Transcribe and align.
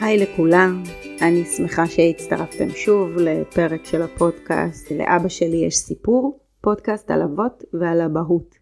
היי 0.00 0.18
לכולם, 0.18 0.82
אני 1.22 1.44
שמחה 1.44 1.86
שהצטרפתם 1.86 2.68
שוב 2.70 3.10
לפרק 3.16 3.84
של 3.84 4.02
הפודקאסט 4.02 4.92
לאבא 4.92 5.28
שלי 5.28 5.56
יש 5.56 5.76
סיפור, 5.76 6.40
פודקאסט 6.60 7.10
על 7.10 7.22
אבות 7.22 7.64
ועל 7.72 8.00
אבהות. 8.00 8.54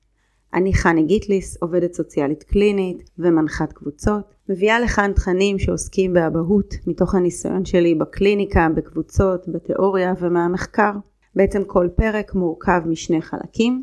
אני 0.54 0.74
חני 0.74 1.02
גיטליס, 1.02 1.56
עובדת 1.62 1.93
סוציאלית 1.93 2.43
קלינית 2.43 3.11
ומנחת 3.19 3.73
קבוצות, 3.73 4.34
מביאה 4.48 4.80
לכאן 4.80 5.12
תכנים 5.12 5.59
שעוסקים 5.59 6.12
באבהות 6.12 6.74
מתוך 6.87 7.14
הניסיון 7.14 7.64
שלי 7.64 7.95
בקליניקה, 7.95 8.68
בקבוצות, 8.77 9.48
בתיאוריה 9.48 10.12
ומהמחקר. 10.20 10.93
בעצם 11.36 11.64
כל 11.64 11.89
פרק 11.96 12.34
מורכב 12.34 12.80
משני 12.86 13.23
חלקים. 13.23 13.82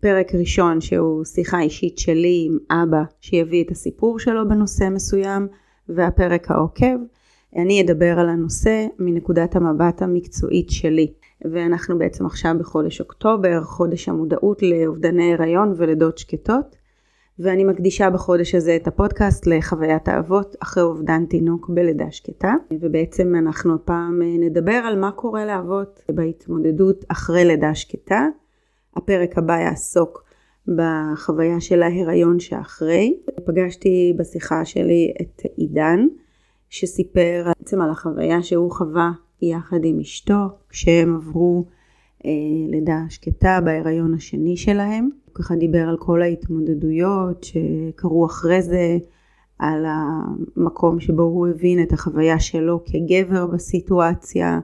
פרק 0.00 0.34
ראשון 0.34 0.80
שהוא 0.80 1.24
שיחה 1.24 1.60
אישית 1.60 1.98
שלי 1.98 2.48
עם 2.50 2.78
אבא 2.82 3.02
שיביא 3.20 3.64
את 3.64 3.70
הסיפור 3.70 4.18
שלו 4.18 4.48
בנושא 4.48 4.88
מסוים, 4.90 5.48
והפרק 5.94 6.50
העוקב 6.50 6.96
אני 7.56 7.82
אדבר 7.82 8.18
על 8.18 8.28
הנושא 8.28 8.86
מנקודת 8.98 9.56
המבט 9.56 10.02
המקצועית 10.02 10.70
שלי. 10.70 11.12
ואנחנו 11.44 11.98
בעצם 11.98 12.26
עכשיו 12.26 12.54
בחודש 12.58 13.00
אוקטובר, 13.00 13.62
חודש 13.62 14.08
המודעות 14.08 14.62
לאובדני 14.62 15.34
הריון 15.34 15.74
ולידות 15.76 16.18
שקטות, 16.18 16.76
ואני 17.38 17.64
מקדישה 17.64 18.10
בחודש 18.10 18.54
הזה 18.54 18.76
את 18.76 18.86
הפודקאסט 18.86 19.46
לחוויית 19.46 20.08
האבות 20.08 20.56
אחרי 20.62 20.82
אובדן 20.82 21.24
תינוק 21.26 21.68
בלידה 21.68 22.10
שקטה, 22.10 22.54
ובעצם 22.80 23.34
אנחנו 23.34 23.74
הפעם 23.74 24.22
נדבר 24.22 24.72
על 24.72 24.98
מה 24.98 25.10
קורה 25.10 25.46
לאבות 25.46 26.02
בהתמודדות 26.10 27.04
אחרי 27.08 27.44
לידה 27.44 27.74
שקטה. 27.74 28.26
הפרק 28.96 29.38
הבא 29.38 29.58
יעסוק 29.58 30.24
בחוויה 30.76 31.60
של 31.60 31.82
ההיריון 31.82 32.40
שאחרי. 32.40 33.16
פגשתי 33.44 34.14
בשיחה 34.16 34.64
שלי 34.64 35.12
את 35.20 35.42
עידן, 35.56 36.06
שסיפר 36.68 37.46
בעצם 37.58 37.80
על 37.80 37.90
החוויה 37.90 38.42
שהוא 38.42 38.72
חווה 38.72 39.10
יחד 39.42 39.84
עם 39.84 40.00
אשתו 40.00 40.48
כשהם 40.68 41.16
עברו 41.16 41.64
אה, 42.24 42.30
לידה 42.68 42.98
שקטה 43.08 43.60
בהיריון 43.64 44.14
השני 44.14 44.56
שלהם. 44.56 45.10
הוא 45.24 45.34
ככה 45.34 45.56
דיבר 45.56 45.88
על 45.88 45.96
כל 45.96 46.22
ההתמודדויות 46.22 47.44
שקרו 47.44 48.26
אחרי 48.26 48.62
זה, 48.62 48.98
על 49.58 49.84
המקום 49.86 51.00
שבו 51.00 51.22
הוא 51.22 51.48
הבין 51.48 51.82
את 51.82 51.92
החוויה 51.92 52.38
שלו 52.38 52.80
כגבר 52.84 53.46
בסיטואציה 53.46 54.60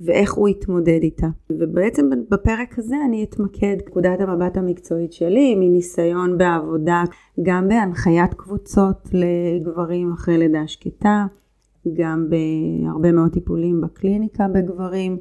ואיך 0.00 0.32
הוא 0.32 0.48
התמודד 0.48 0.98
איתה. 1.02 1.26
ובעצם 1.50 2.10
בפרק 2.30 2.78
הזה 2.78 2.96
אני 3.06 3.24
אתמקד 3.24 3.76
נקודת 3.86 4.20
המבט 4.20 4.56
המקצועית 4.56 5.12
שלי 5.12 5.54
מניסיון 5.54 6.38
בעבודה 6.38 7.04
גם 7.42 7.68
בהנחיית 7.68 8.34
קבוצות 8.34 9.08
לגברים 9.12 10.12
אחרי 10.12 10.38
לידה 10.38 10.66
שקטה, 10.66 11.26
גם 11.94 12.26
בהרבה 12.30 13.12
מאוד 13.12 13.32
טיפולים 13.32 13.80
בקליניקה 13.80 14.46
בגברים, 14.48 15.18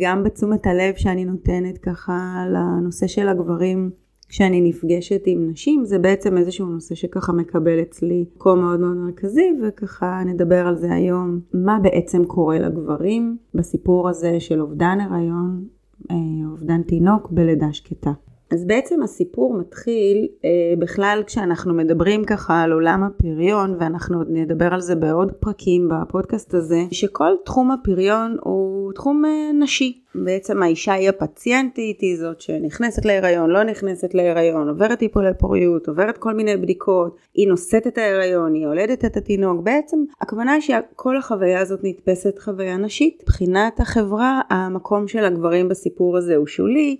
גם 0.00 0.22
בתשומת 0.24 0.66
הלב 0.66 0.94
שאני 0.96 1.24
נותנת 1.24 1.78
ככה 1.78 2.44
לנושא 2.50 3.06
של 3.06 3.28
הגברים 3.28 3.90
כשאני 4.28 4.60
נפגשת 4.60 5.22
עם 5.26 5.50
נשים, 5.50 5.84
זה 5.84 5.98
בעצם 5.98 6.38
איזשהו 6.38 6.66
נושא 6.66 6.94
שככה 6.94 7.32
מקבל 7.32 7.82
אצלי 7.82 8.24
מקום 8.36 8.60
מאוד 8.60 8.80
מאוד 8.80 8.96
מרכזי, 8.96 9.52
וככה 9.62 10.22
נדבר 10.26 10.66
על 10.66 10.76
זה 10.76 10.92
היום. 10.92 11.40
מה 11.54 11.78
בעצם 11.82 12.24
קורה 12.24 12.58
לגברים 12.58 13.36
בסיפור 13.54 14.08
הזה 14.08 14.40
של 14.40 14.60
אובדן 14.60 14.98
הריון, 15.00 15.64
אה, 16.10 16.16
אובדן 16.50 16.82
תינוק 16.82 17.30
בלידה 17.30 17.72
שקטה. 17.72 18.12
אז 18.50 18.64
בעצם 18.64 19.02
הסיפור 19.02 19.58
מתחיל 19.58 20.28
אה, 20.44 20.50
בכלל 20.78 21.22
כשאנחנו 21.26 21.74
מדברים 21.74 22.24
ככה 22.24 22.62
על 22.62 22.72
עולם 22.72 23.02
הפריון 23.02 23.76
ואנחנו 23.80 24.18
עוד 24.18 24.26
נדבר 24.30 24.74
על 24.74 24.80
זה 24.80 24.94
בעוד 24.94 25.32
פרקים 25.32 25.88
בפודקאסט 25.88 26.54
הזה 26.54 26.82
שכל 26.90 27.32
תחום 27.44 27.70
הפריון 27.70 28.36
הוא 28.40 28.92
תחום 28.92 29.24
אה, 29.24 29.50
נשי. 29.52 30.00
בעצם 30.14 30.62
האישה 30.62 30.92
היא 30.92 31.08
הפציינטית 31.08 32.00
היא 32.00 32.16
זאת 32.16 32.40
שנכנסת 32.40 33.04
להיריון 33.04 33.50
לא 33.50 33.62
נכנסת 33.62 34.14
להיריון 34.14 34.68
עוברת 34.68 34.98
טיפולי 34.98 35.34
פוריות 35.38 35.88
עוברת 35.88 36.18
כל 36.18 36.34
מיני 36.34 36.56
בדיקות 36.56 37.16
היא 37.34 37.48
נושאת 37.48 37.86
את 37.86 37.98
ההיריון 37.98 38.54
היא 38.54 38.62
יולדת 38.62 39.04
את 39.04 39.16
התינוק. 39.16 39.60
בעצם 39.62 40.04
הכוונה 40.20 40.52
היא 40.52 40.60
שכל 40.60 41.16
החוויה 41.16 41.60
הזאת 41.60 41.80
נתפסת 41.82 42.38
חוויה 42.38 42.76
נשית. 42.76 43.22
מבחינת 43.22 43.80
החברה 43.80 44.40
המקום 44.50 45.08
של 45.08 45.24
הגברים 45.24 45.68
בסיפור 45.68 46.16
הזה 46.16 46.36
הוא 46.36 46.46
שולי 46.46 46.96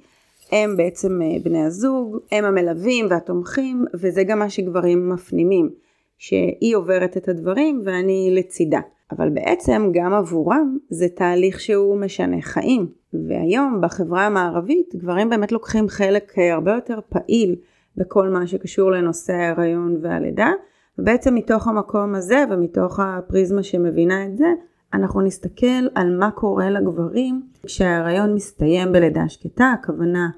הם 0.52 0.76
בעצם 0.76 1.22
אה, 1.22 1.36
בני 1.42 1.62
הזוג, 1.62 2.18
הם 2.32 2.44
המלווים 2.44 3.06
והתומכים, 3.10 3.84
וזה 3.94 4.24
גם 4.24 4.38
מה 4.38 4.50
שגברים 4.50 5.08
מפנימים, 5.08 5.70
שהיא 6.18 6.76
עוברת 6.76 7.16
את 7.16 7.28
הדברים 7.28 7.82
ואני 7.84 8.30
לצידה. 8.32 8.80
אבל 9.12 9.28
בעצם 9.28 9.90
גם 9.94 10.14
עבורם 10.14 10.76
זה 10.90 11.08
תהליך 11.08 11.60
שהוא 11.60 11.96
משנה 11.96 12.42
חיים. 12.42 12.86
והיום 13.28 13.80
בחברה 13.80 14.26
המערבית 14.26 14.94
גברים 14.94 15.30
באמת 15.30 15.52
לוקחים 15.52 15.88
חלק 15.88 16.38
אה, 16.38 16.54
הרבה 16.54 16.74
יותר 16.74 16.98
פעיל 17.08 17.56
בכל 17.96 18.28
מה 18.28 18.46
שקשור 18.46 18.90
לנושא 18.90 19.32
ההיריון 19.32 19.96
והלידה, 20.02 20.50
ובעצם 20.98 21.34
מתוך 21.34 21.68
המקום 21.68 22.14
הזה 22.14 22.44
ומתוך 22.50 23.00
הפריזמה 23.00 23.62
שמבינה 23.62 24.26
את 24.26 24.36
זה, 24.36 24.46
אנחנו 24.94 25.20
נסתכל 25.20 25.86
על 25.94 26.16
מה 26.18 26.30
קורה 26.30 26.70
לגברים 26.70 27.42
כשההריון 27.66 28.34
מסתיים 28.34 28.92
בלידה 28.92 29.28
שקטה, 29.28 29.74
הכוונה 29.80 30.28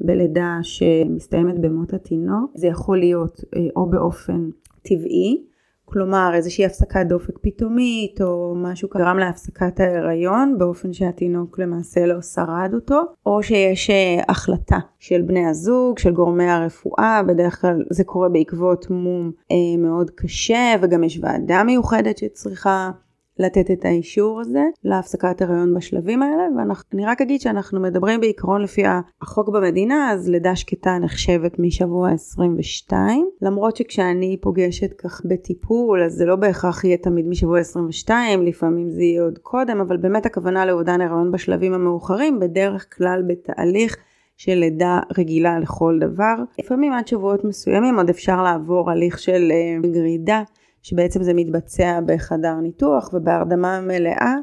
בלידה 0.00 0.58
שמסתיימת 0.62 1.58
במות 1.58 1.92
התינוק, 1.92 2.50
זה 2.54 2.66
יכול 2.66 2.98
להיות 2.98 3.40
אה, 3.56 3.60
או 3.76 3.90
באופן 3.90 4.50
טבעי, 4.82 5.44
כלומר 5.84 6.30
איזושהי 6.34 6.64
הפסקת 6.64 7.06
דופק 7.08 7.38
פתאומית 7.40 8.20
או 8.20 8.54
משהו 8.56 8.88
גרם 8.94 9.18
להפסקת 9.18 9.80
ההיריון 9.80 10.58
באופן 10.58 10.92
שהתינוק 10.92 11.58
למעשה 11.58 12.06
לא 12.06 12.20
שרד 12.22 12.70
אותו 12.74 13.02
או 13.26 13.42
שיש 13.42 13.90
אה, 13.90 14.22
החלטה 14.28 14.78
של 14.98 15.22
בני 15.22 15.46
הזוג, 15.46 15.98
של 15.98 16.10
גורמי 16.12 16.44
הרפואה, 16.44 17.22
בדרך 17.26 17.60
כלל 17.60 17.84
זה 17.90 18.04
קורה 18.04 18.28
בעקבות 18.28 18.90
מום 18.90 19.32
אה, 19.50 19.56
מאוד 19.78 20.10
קשה 20.10 20.74
וגם 20.82 21.04
יש 21.04 21.20
ועדה 21.22 21.62
מיוחדת 21.64 22.18
שצריכה 22.18 22.90
לתת 23.38 23.70
את 23.70 23.84
האישור 23.84 24.40
הזה 24.40 24.64
להפסקת 24.84 25.42
הריון 25.42 25.74
בשלבים 25.74 26.22
האלה 26.22 26.42
ואני 26.56 27.06
רק 27.06 27.20
אגיד 27.20 27.40
שאנחנו 27.40 27.80
מדברים 27.80 28.20
בעיקרון 28.20 28.62
לפי 28.62 28.82
החוק 29.22 29.48
במדינה 29.48 30.12
אז 30.12 30.28
לידה 30.28 30.56
שקטה 30.56 30.98
נחשבת 30.98 31.58
משבוע 31.58 32.10
22 32.10 33.30
למרות 33.42 33.76
שכשאני 33.76 34.36
פוגשת 34.40 34.92
כך 34.98 35.20
בטיפול 35.24 36.02
אז 36.02 36.12
זה 36.12 36.24
לא 36.24 36.36
בהכרח 36.36 36.84
יהיה 36.84 36.96
תמיד 36.96 37.26
משבוע 37.28 37.60
22 37.60 38.42
לפעמים 38.42 38.90
זה 38.90 39.02
יהיה 39.02 39.22
עוד 39.22 39.38
קודם 39.38 39.80
אבל 39.80 39.96
באמת 39.96 40.26
הכוונה 40.26 40.66
לאובדן 40.66 41.00
הריון 41.00 41.32
בשלבים 41.32 41.74
המאוחרים 41.74 42.40
בדרך 42.40 42.96
כלל 42.96 43.22
בתהליך 43.28 43.96
של 44.38 44.54
לידה 44.54 45.00
רגילה 45.18 45.58
לכל 45.58 45.98
דבר. 46.00 46.34
לפעמים 46.58 46.92
עד 46.92 47.08
שבועות 47.08 47.44
מסוימים 47.44 47.96
עוד 47.96 48.08
אפשר 48.08 48.42
לעבור 48.42 48.90
הליך 48.90 49.18
של 49.18 49.52
uh, 49.52 49.86
גרידה 49.86 50.42
שבעצם 50.82 51.22
זה 51.22 51.34
מתבצע 51.34 52.00
בחדר 52.06 52.54
ניתוח 52.54 53.10
ובהרדמה 53.12 53.80
מלאה. 53.80 54.34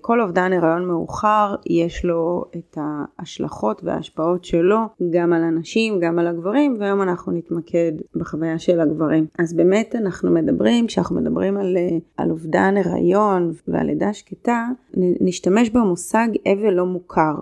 כל 0.00 0.20
אובדן 0.20 0.52
הריון 0.52 0.88
מאוחר 0.88 1.54
יש 1.66 2.04
לו 2.04 2.44
את 2.56 2.78
ההשלכות 2.80 3.84
וההשפעות 3.84 4.44
שלו 4.44 4.78
גם 5.10 5.32
על 5.32 5.44
הנשים, 5.44 6.00
גם 6.00 6.18
על 6.18 6.26
הגברים, 6.26 6.76
והיום 6.78 7.02
אנחנו 7.02 7.32
נתמקד 7.32 7.92
בחוויה 8.16 8.58
של 8.58 8.80
הגברים. 8.80 9.26
אז 9.38 9.54
באמת 9.54 9.94
אנחנו 9.96 10.30
מדברים, 10.30 10.86
כשאנחנו 10.86 11.16
מדברים 11.16 11.56
על, 11.56 11.76
על 12.16 12.30
אובדן 12.30 12.74
הריון 12.76 13.52
ועל 13.68 13.86
לידה 13.86 14.12
שקטה, 14.12 14.66
נשתמש 14.96 15.70
במושג 15.70 16.28
אבל 16.46 16.70
לא 16.70 16.86
מוכר. 16.86 17.34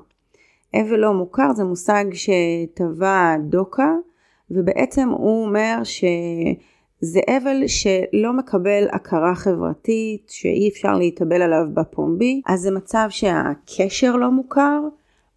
אבל 0.74 0.96
לא 0.96 1.14
מוכר 1.14 1.52
זה 1.52 1.64
מושג 1.64 2.04
שטבע 2.12 3.36
דוקה, 3.48 3.94
ובעצם 4.50 5.08
הוא 5.08 5.44
אומר 5.46 5.80
ש... 5.84 6.04
זה 7.04 7.20
אבל 7.28 7.66
שלא 7.66 8.32
מקבל 8.32 8.86
הכרה 8.92 9.34
חברתית, 9.34 10.28
שאי 10.28 10.68
אפשר 10.68 10.98
להתאבל 10.98 11.42
עליו 11.42 11.66
בפומבי, 11.74 12.42
אז 12.46 12.60
זה 12.60 12.70
מצב 12.70 13.06
שהקשר 13.10 14.16
לא 14.16 14.30
מוכר, 14.30 14.80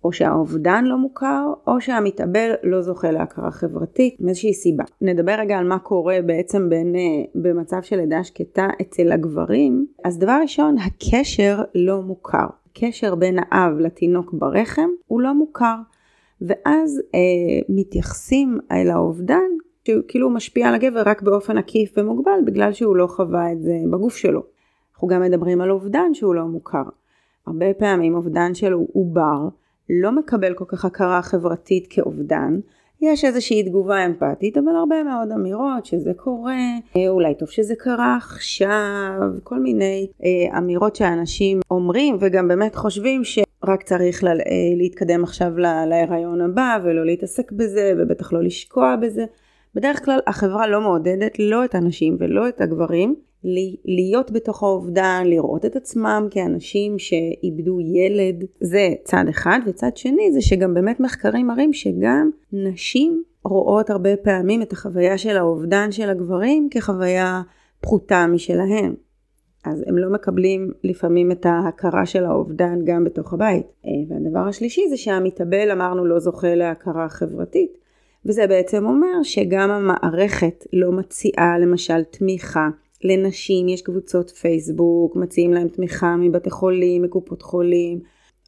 או 0.04 0.14
שהאובדן 0.14 0.86
לא 0.86 0.98
מוכר, 0.98 1.54
או 1.68 1.82
שהמתאבל 1.82 2.52
לא 2.64 2.82
זוכה 2.82 3.12
להכרה 3.12 3.52
חברתית 3.52 4.18
מאיזושהי 4.20 4.54
סיבה. 4.54 4.84
נדבר 5.02 5.36
רגע 5.40 5.58
על 5.58 5.68
מה 5.68 5.80
קורה 5.80 6.18
בעצם 6.26 6.70
בין, 6.70 6.96
אה, 6.96 7.02
במצב 7.36 7.82
של 7.82 7.96
לידה 7.96 8.24
שקטה 8.24 8.68
אצל 8.82 9.12
הגברים. 9.12 9.88
אז 10.04 10.20
דבר 10.20 10.38
ראשון, 10.42 10.76
הקשר 10.78 11.62
לא 11.76 12.02
מוכר. 12.02 12.48
קשר 12.74 13.16
בין 13.16 13.40
האב 13.40 13.80
לתינוק 13.80 14.34
ברחם 14.34 14.90
הוא 15.08 15.22
לא 15.22 15.34
מוכר. 15.34 15.76
ואז 16.42 17.02
אה, 17.16 17.20
מתייחסים 17.70 18.60
אל 18.72 18.90
האובדן 18.90 19.56
שכאילו 19.88 20.30
משפיע 20.30 20.68
על 20.68 20.76
הגבר 20.76 21.04
רק 21.06 21.22
באופן 21.22 21.58
עקיף 21.58 21.94
ומוגבל 21.98 22.40
בגלל 22.46 22.74
שהוא 22.74 22.96
לא 22.96 23.08
חווה 23.08 23.52
את 23.52 23.62
זה 23.62 23.78
בגוף 23.92 24.16
שלו. 24.16 24.44
אנחנו 24.94 25.08
גם 25.08 25.22
מדברים 25.22 25.62
על 25.62 25.72
אובדן 25.72 26.14
שהוא 26.14 26.36
לא 26.36 26.46
מוכר. 26.46 26.84
הרבה 27.48 27.74
פעמים 27.74 28.16
אובדן 28.16 28.54
של 28.54 28.74
עובר 28.74 29.48
לא 29.90 30.12
מקבל 30.12 30.54
כל 30.54 30.66
כך 30.68 30.86
הכרה 30.86 31.22
חברתית 31.22 31.88
כאובדן, 31.90 32.60
יש 33.02 33.26
איזושהי 33.26 33.64
תגובה 33.64 34.06
אמפתית, 34.06 34.58
אבל 34.58 34.76
הרבה 34.76 35.04
מאוד 35.04 35.32
אמירות 35.32 35.86
שזה 35.86 36.14
קורה, 36.14 36.60
אה, 36.98 37.10
אולי 37.10 37.36
טוב 37.36 37.50
שזה 37.50 37.74
קרה 37.76 38.18
עכשיו, 38.22 39.32
כל 39.44 39.60
מיני 39.60 40.08
אה, 40.24 40.58
אמירות 40.58 40.96
שאנשים 40.96 41.60
אומרים 41.72 42.18
וגם 42.20 42.48
באמת 42.48 42.76
חושבים 42.76 43.22
שרק 43.24 43.84
צריך 43.84 44.24
לה, 44.24 44.32
אה, 44.32 44.36
להתקדם 44.78 45.24
עכשיו 45.24 45.58
לה, 45.58 45.86
להיריון 45.86 46.42
הבא 46.42 46.78
ולא 46.84 47.06
להתעסק 47.06 47.52
בזה 47.52 47.94
ובטח 47.98 48.34
לא 48.34 48.44
לשקוע 48.44 48.96
בזה. 48.96 49.26
בדרך 49.76 50.06
כלל 50.06 50.20
החברה 50.28 50.68
לא 50.68 50.82
מעודדת 50.82 51.40
לא 51.40 51.66
את 51.66 51.76
הנשים 51.76 52.18
ולא 52.20 52.50
את 52.50 52.62
הגברים 52.62 53.16
להיות 53.86 54.32
בתוך 54.32 54.64
האובדן, 54.64 55.24
לראות 55.26 55.66
את 55.66 55.76
עצמם 55.76 56.28
כאנשים 56.32 57.00
שאיבדו 57.00 57.80
ילד, 57.82 58.44
זה 58.62 58.90
צד 59.04 59.26
אחד, 59.30 59.60
וצד 59.66 59.98
שני 59.98 60.32
זה 60.32 60.42
שגם 60.42 60.74
באמת 60.74 61.00
מחקרים 61.00 61.48
מראים 61.48 61.74
שגם 61.74 62.30
נשים 62.54 63.24
רואות 63.44 63.90
הרבה 63.90 64.18
פעמים 64.18 64.62
את 64.62 64.74
החוויה 64.74 65.18
של 65.18 65.38
האובדן 65.38 65.92
של 65.92 66.10
הגברים 66.10 66.68
כחוויה 66.72 67.42
פחותה 67.82 68.28
משלהם. 68.28 68.96
אז 69.66 69.84
הם 69.88 69.98
לא 69.98 70.10
מקבלים 70.10 70.72
לפעמים 70.84 71.32
את 71.32 71.46
ההכרה 71.46 72.06
של 72.06 72.26
האובדן 72.26 72.80
גם 72.86 73.04
בתוך 73.04 73.34
הבית. 73.34 73.66
אה, 73.86 73.92
והדבר 74.10 74.40
השלישי 74.40 74.82
זה 74.90 74.98
שהמתאבל 74.98 75.72
אמרנו 75.72 76.06
לא 76.06 76.20
זוכה 76.20 76.56
להכרה 76.56 77.10
חברתית, 77.10 77.85
וזה 78.26 78.48
בעצם 78.48 78.86
אומר 78.86 79.24
שגם 79.24 79.72
המערכת 79.72 80.66
לא 80.74 80.92
מציעה 80.92 81.60
למשל 81.60 82.04
תמיכה 82.04 82.70
לנשים. 83.04 83.68
יש 83.68 83.82
קבוצות 83.82 84.30
פייסבוק, 84.30 85.16
מציעים 85.16 85.54
להם 85.54 85.68
תמיכה 85.68 86.16
מבתי 86.16 86.50
חולים, 86.50 87.02
מקופות 87.02 87.42
חולים, 87.42 88.00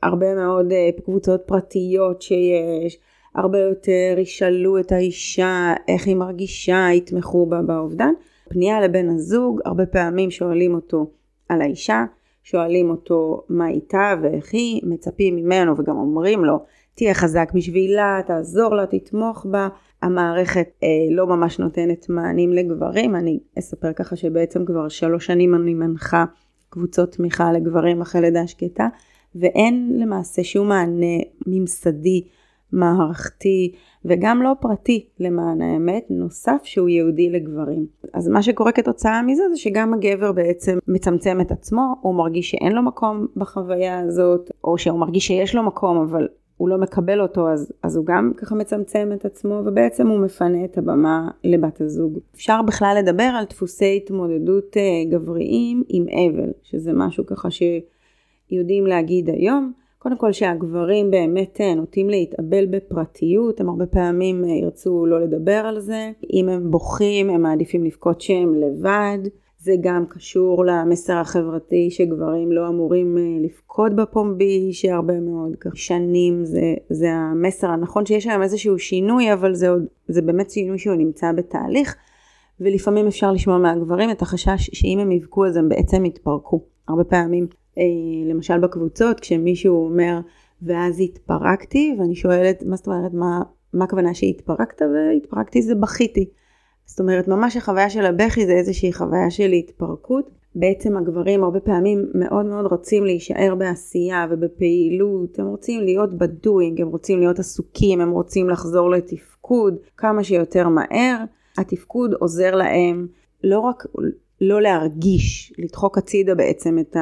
הרבה 0.04 0.36
מאוד 0.36 0.72
uh, 0.72 1.02
קבוצות 1.02 1.42
פרטיות 1.46 2.22
שיש, 2.22 3.00
הרבה 3.36 3.60
יותר 3.60 4.16
ישאלו 4.18 4.80
את 4.80 4.92
האישה 4.92 5.74
איך 5.88 6.08
היא 6.08 6.16
מרגישה, 6.16 6.88
יתמכו 6.94 7.46
בה 7.46 7.62
באובדן. 7.62 8.14
פנייה 8.50 8.82
לבן 8.82 9.10
הזוג, 9.10 9.60
הרבה 9.66 9.86
פעמים 9.86 10.32
שואלים 10.32 10.76
אותו 10.76 11.12
על 11.50 11.62
האישה, 11.62 12.06
שואלים 12.44 12.90
אותו 12.90 13.44
מה 13.50 13.70
איתה 13.70 14.14
ואיך 14.22 14.54
היא, 14.54 14.82
מצפים 14.84 15.36
ממנו 15.36 15.74
וגם 15.78 15.98
אומרים 15.98 16.46
לו 16.46 16.60
תהיה 16.98 17.14
חזק 17.14 17.52
בשבילה, 17.54 18.20
תעזור 18.28 18.76
לה, 18.76 18.86
תתמוך 18.86 19.46
בה. 19.52 19.68
המערכת 20.02 20.70
אה, 20.84 20.88
לא 21.12 21.28
ממש 21.28 21.60
נותנת 21.60 22.10
מענים 22.10 22.54
לגברים, 22.54 23.16
אני 23.16 23.40
אספר 23.60 23.94
ככה 23.94 24.16
שבעצם 24.16 24.66
כבר 24.66 24.88
שלוש 24.88 25.26
שנים 25.26 25.56
אני 25.56 25.74
מנחה 25.74 26.26
קבוצות 26.70 27.12
תמיכה 27.12 27.52
לגברים 27.52 28.02
אחרי 28.02 28.22
לידה 28.22 28.48
שקטה, 28.48 28.88
ואין 29.36 30.00
למעשה 30.00 30.44
שום 30.44 30.68
מענה 30.68 31.18
ממסדי, 31.48 32.24
מערכתי 32.72 33.72
וגם 34.06 34.42
לא 34.42 34.52
פרטי 34.60 35.06
למען 35.20 35.62
האמת, 35.62 36.06
נוסף 36.10 36.62
שהוא 36.64 36.90
ייעודי 36.90 37.30
לגברים. 37.30 37.86
אז 38.14 38.28
מה 38.28 38.42
שקורה 38.42 38.72
כתוצאה 38.72 39.22
מזה 39.22 39.44
זה 39.50 39.58
שגם 39.58 39.94
הגבר 39.94 40.32
בעצם 40.32 40.78
מצמצם 40.88 41.42
את 41.42 41.52
עצמו, 41.52 41.96
הוא 42.02 42.16
מרגיש 42.16 42.52
שאין 42.52 42.72
לו 42.72 42.84
מקום 42.84 43.28
בחוויה 43.36 44.00
הזאת, 44.00 44.52
או 44.64 44.78
שהוא 44.78 45.00
מרגיש 45.00 45.28
שיש 45.28 45.56
לו 45.56 45.64
מקום 45.64 45.98
אבל 45.98 46.28
הוא 46.58 46.70
לא 46.70 46.78
מקבל 46.78 47.22
אותו 47.22 47.50
אז, 47.50 47.74
אז 47.84 47.96
הוא 47.96 48.06
גם 48.06 48.32
ככה 48.38 48.56
מצמצם 48.56 49.10
את 49.14 49.26
עצמו 49.26 49.62
ובעצם 49.66 50.08
הוא 50.08 50.20
מפנה 50.20 50.66
את 50.66 50.78
הבמה 50.78 51.30
לבת 51.44 51.82
הזוג. 51.82 52.20
אפשר 52.36 52.62
בכלל 52.62 52.98
לדבר 53.00 53.24
על 53.24 53.46
דפוסי 53.50 54.00
התמודדות 54.04 54.78
uh, 54.78 55.12
גבריים 55.12 55.84
עם 55.88 56.06
אבל, 56.10 56.50
שזה 56.64 56.92
משהו 56.94 57.26
ככה 57.26 57.50
שיודעים 57.52 58.86
להגיד 58.86 59.30
היום. 59.30 59.72
קודם 60.00 60.18
כל 60.18 60.32
שהגברים 60.32 61.12
באמת 61.12 61.62
uh, 61.62 61.76
נוטים 61.76 62.10
להתאבל 62.10 62.66
בפרטיות, 62.66 63.60
הם 63.60 63.70
הרבה 63.70 63.86
פעמים 63.86 64.44
uh, 64.44 64.48
ירצו 64.48 65.06
לא 65.06 65.22
לדבר 65.22 65.62
על 65.66 65.80
זה. 65.80 66.12
אם 66.34 66.50
הם 66.50 66.72
בוכים 66.72 67.30
הם 67.30 67.42
מעדיפים 67.42 67.84
לבכות 67.84 68.22
שהם 68.22 68.54
לבד. 68.56 69.20
זה 69.68 69.76
גם 69.82 70.06
קשור 70.10 70.66
למסר 70.66 71.18
החברתי 71.18 71.90
שגברים 71.92 72.52
לא 72.52 72.68
אמורים 72.68 73.18
אה, 73.18 73.24
לבכות 73.42 73.96
בפומבי, 73.96 74.74
שהרבה 74.74 75.20
מאוד 75.20 75.52
שנים 75.74 76.46
זה, 76.46 76.74
זה 76.90 77.14
המסר 77.14 77.68
הנכון 77.68 78.06
שיש 78.06 78.28
היום 78.28 78.42
איזשהו 78.42 78.80
שינוי, 78.80 79.34
אבל 79.34 79.54
זה, 79.54 79.70
עוד, 79.70 79.86
זה 80.08 80.22
באמת 80.22 80.52
שינוי 80.52 80.78
שהוא 80.78 80.96
נמצא 80.96 81.32
בתהליך, 81.32 81.96
ולפעמים 82.60 83.08
אפשר 83.08 83.32
לשמוע 83.32 83.58
מהגברים 83.58 84.12
את 84.12 84.22
החשש 84.22 84.70
שאם 84.74 85.00
הם 85.00 85.12
יבכו 85.12 85.46
אז 85.46 85.58
הם 85.58 85.70
בעצם 85.70 86.06
יתפרקו. 86.06 86.62
הרבה 86.88 87.04
פעמים, 87.04 87.48
אה, 87.78 87.84
למשל 88.30 88.60
בקבוצות, 88.60 89.20
כשמישהו 89.20 89.86
אומר, 89.86 90.20
ואז 90.62 91.00
התפרקתי, 91.00 91.96
ואני 92.00 92.16
שואלת, 92.16 92.64
מה 92.64 92.76
זאת 92.76 92.88
אומרת, 92.88 93.14
מה, 93.14 93.42
מה 93.74 93.86
הכוונה 93.86 94.14
שהתפרקת? 94.14 94.82
והתפרקתי 94.82 95.62
זה 95.62 95.76
בכיתי. 95.76 96.30
זאת 96.88 97.00
אומרת, 97.00 97.28
ממש 97.28 97.58
החוויה 97.58 97.90
של 97.90 98.06
הבכי 98.06 98.46
זה 98.46 98.52
איזושהי 98.52 98.94
חוויה 98.94 99.30
של 99.30 99.52
התפרקות. 99.52 100.38
בעצם 100.56 100.98
הגברים 100.98 101.44
הרבה 101.44 101.60
פעמים 101.60 102.06
מאוד 102.14 102.46
מאוד 102.46 102.66
רוצים 102.66 103.06
להישאר 103.06 103.56
בעשייה 103.58 104.28
ובפעילות, 104.30 105.40
הם 105.40 105.46
רוצים 105.46 105.82
להיות 105.82 106.14
בדואינג, 106.14 106.82
הם 106.82 106.88
רוצים 106.88 107.20
להיות 107.20 107.40
עסוקים, 107.40 108.02
הם 108.02 108.12
רוצים 108.12 108.50
לחזור 108.50 108.90
לתפקוד 108.90 109.76
כמה 109.98 110.24
שיותר 110.24 110.70
מהר. 110.70 111.24
התפקוד 111.58 112.14
עוזר 112.14 112.56
להם 112.56 113.08
לא 113.44 113.60
רק 113.60 113.84
לא 114.42 114.62
להרגיש, 114.62 115.54
לדחוק 115.58 115.98
הצידה 115.98 116.36
בעצם 116.36 116.80
את 116.80 116.96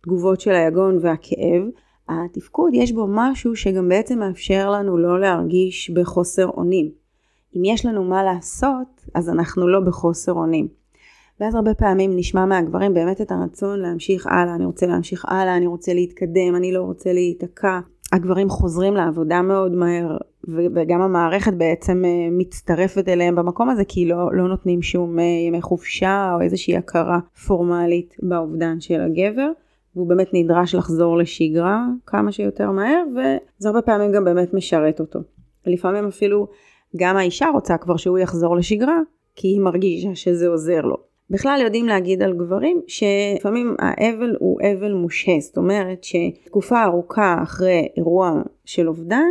התגובות 0.00 0.40
של 0.40 0.50
היגון 0.50 0.98
והכאב, 1.00 1.62
התפקוד 2.08 2.70
יש 2.74 2.92
בו 2.92 3.06
משהו 3.08 3.56
שגם 3.56 3.88
בעצם 3.88 4.18
מאפשר 4.18 4.70
לנו 4.70 4.98
לא 4.98 5.20
להרגיש 5.20 5.90
בחוסר 5.90 6.46
אונים. 6.46 7.01
אם 7.56 7.64
יש 7.64 7.86
לנו 7.86 8.04
מה 8.04 8.22
לעשות, 8.22 9.06
אז 9.14 9.28
אנחנו 9.28 9.68
לא 9.68 9.80
בחוסר 9.80 10.32
אונים. 10.32 10.68
ואז 11.40 11.54
הרבה 11.54 11.74
פעמים 11.74 12.16
נשמע 12.16 12.44
מהגברים 12.44 12.94
באמת 12.94 13.20
את 13.20 13.32
הרצון 13.32 13.80
להמשיך 13.80 14.26
הלאה, 14.26 14.54
אני 14.54 14.64
רוצה 14.64 14.86
להמשיך 14.86 15.24
הלאה, 15.28 15.56
אני 15.56 15.66
רוצה 15.66 15.94
להתקדם, 15.94 16.56
אני 16.56 16.72
לא 16.72 16.82
רוצה 16.82 17.12
להיתקע. 17.12 17.80
הגברים 18.12 18.48
חוזרים 18.48 18.94
לעבודה 18.94 19.42
מאוד 19.42 19.72
מהר, 19.72 20.16
וגם 20.48 21.00
המערכת 21.00 21.52
בעצם 21.52 22.02
אה, 22.04 22.28
מצטרפת 22.30 23.08
אליהם 23.08 23.36
במקום 23.36 23.70
הזה, 23.70 23.84
כי 23.84 24.08
לא, 24.08 24.34
לא 24.34 24.48
נותנים 24.48 24.82
שום 24.82 25.18
אה, 25.18 25.24
ימי 25.24 25.62
חופשה 25.62 26.32
או 26.34 26.40
איזושהי 26.40 26.76
הכרה 26.76 27.18
פורמלית 27.46 28.16
באובדן 28.22 28.80
של 28.80 29.00
הגבר. 29.00 29.50
והוא 29.96 30.08
באמת 30.08 30.28
נדרש 30.32 30.74
לחזור 30.74 31.16
לשגרה 31.16 31.84
כמה 32.06 32.32
שיותר 32.32 32.70
מהר, 32.70 33.02
וזה 33.10 33.68
הרבה 33.68 33.82
פעמים 33.82 34.12
גם 34.12 34.24
באמת 34.24 34.54
משרת 34.54 35.00
אותו. 35.00 35.20
לפעמים 35.66 36.06
אפילו 36.06 36.48
גם 36.96 37.16
האישה 37.16 37.48
רוצה 37.48 37.76
כבר 37.78 37.96
שהוא 37.96 38.18
יחזור 38.18 38.56
לשגרה, 38.56 38.98
כי 39.36 39.48
היא 39.48 39.60
מרגישה 39.60 40.14
שזה 40.14 40.48
עוזר 40.48 40.80
לו. 40.80 40.96
בכלל 41.30 41.60
יודעים 41.64 41.86
להגיד 41.86 42.22
על 42.22 42.32
גברים 42.32 42.80
שלפעמים 42.86 43.76
האבל 43.78 44.36
הוא 44.38 44.58
אבל 44.72 44.92
מושהה, 44.92 45.40
זאת 45.40 45.56
אומרת 45.56 46.04
שתקופה 46.04 46.84
ארוכה 46.84 47.38
אחרי 47.42 47.88
אירוע 47.96 48.42
של 48.64 48.88
אובדן 48.88 49.30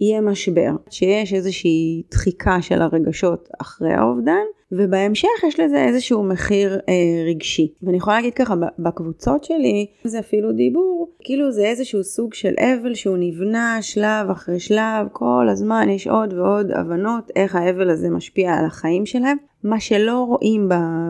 יהיה 0.00 0.20
משבר, 0.20 0.70
שיש 0.90 1.34
איזושהי 1.34 2.02
דחיקה 2.10 2.62
של 2.62 2.82
הרגשות 2.82 3.48
אחרי 3.58 3.92
האובדן, 3.92 4.44
ובהמשך 4.72 5.44
יש 5.48 5.60
לזה 5.60 5.84
איזשהו 5.84 6.22
מחיר 6.22 6.78
אה, 6.88 7.24
רגשי. 7.26 7.72
ואני 7.82 7.96
יכולה 7.96 8.16
להגיד 8.16 8.34
ככה, 8.34 8.54
בקבוצות 8.78 9.44
שלי 9.44 9.86
זה 10.04 10.18
אפילו 10.18 10.52
דיבור, 10.52 11.08
כאילו 11.20 11.52
זה 11.52 11.66
איזשהו 11.66 12.04
סוג 12.04 12.34
של 12.34 12.54
אבל 12.58 12.94
שהוא 12.94 13.16
נבנה 13.20 13.78
שלב 13.82 14.30
אחרי 14.30 14.60
שלב, 14.60 15.06
כל 15.12 15.46
הזמן 15.50 15.88
יש 15.88 16.06
עוד 16.06 16.32
ועוד 16.32 16.70
הבנות 16.70 17.30
איך 17.36 17.56
האבל 17.56 17.90
הזה 17.90 18.10
משפיע 18.10 18.54
על 18.54 18.64
החיים 18.64 19.06
שלהם, 19.06 19.36
מה 19.64 19.80
שלא 19.80 20.24
רואים 20.28 20.68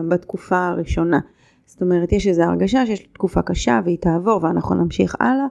בתקופה 0.09 0.67
הראשונה. 0.67 1.19
זאת 1.65 1.81
אומרת, 1.81 2.11
יש 2.11 2.27
איזו 2.27 2.43
הרגשה 2.43 2.85
שיש 2.85 2.99
תקופה 2.99 3.41
קשה 3.41 3.79
והיא 3.85 3.97
תעבור 3.97 4.39
ואנחנו 4.43 4.75
נמשיך 4.75 5.15
הלאה, 5.19 5.45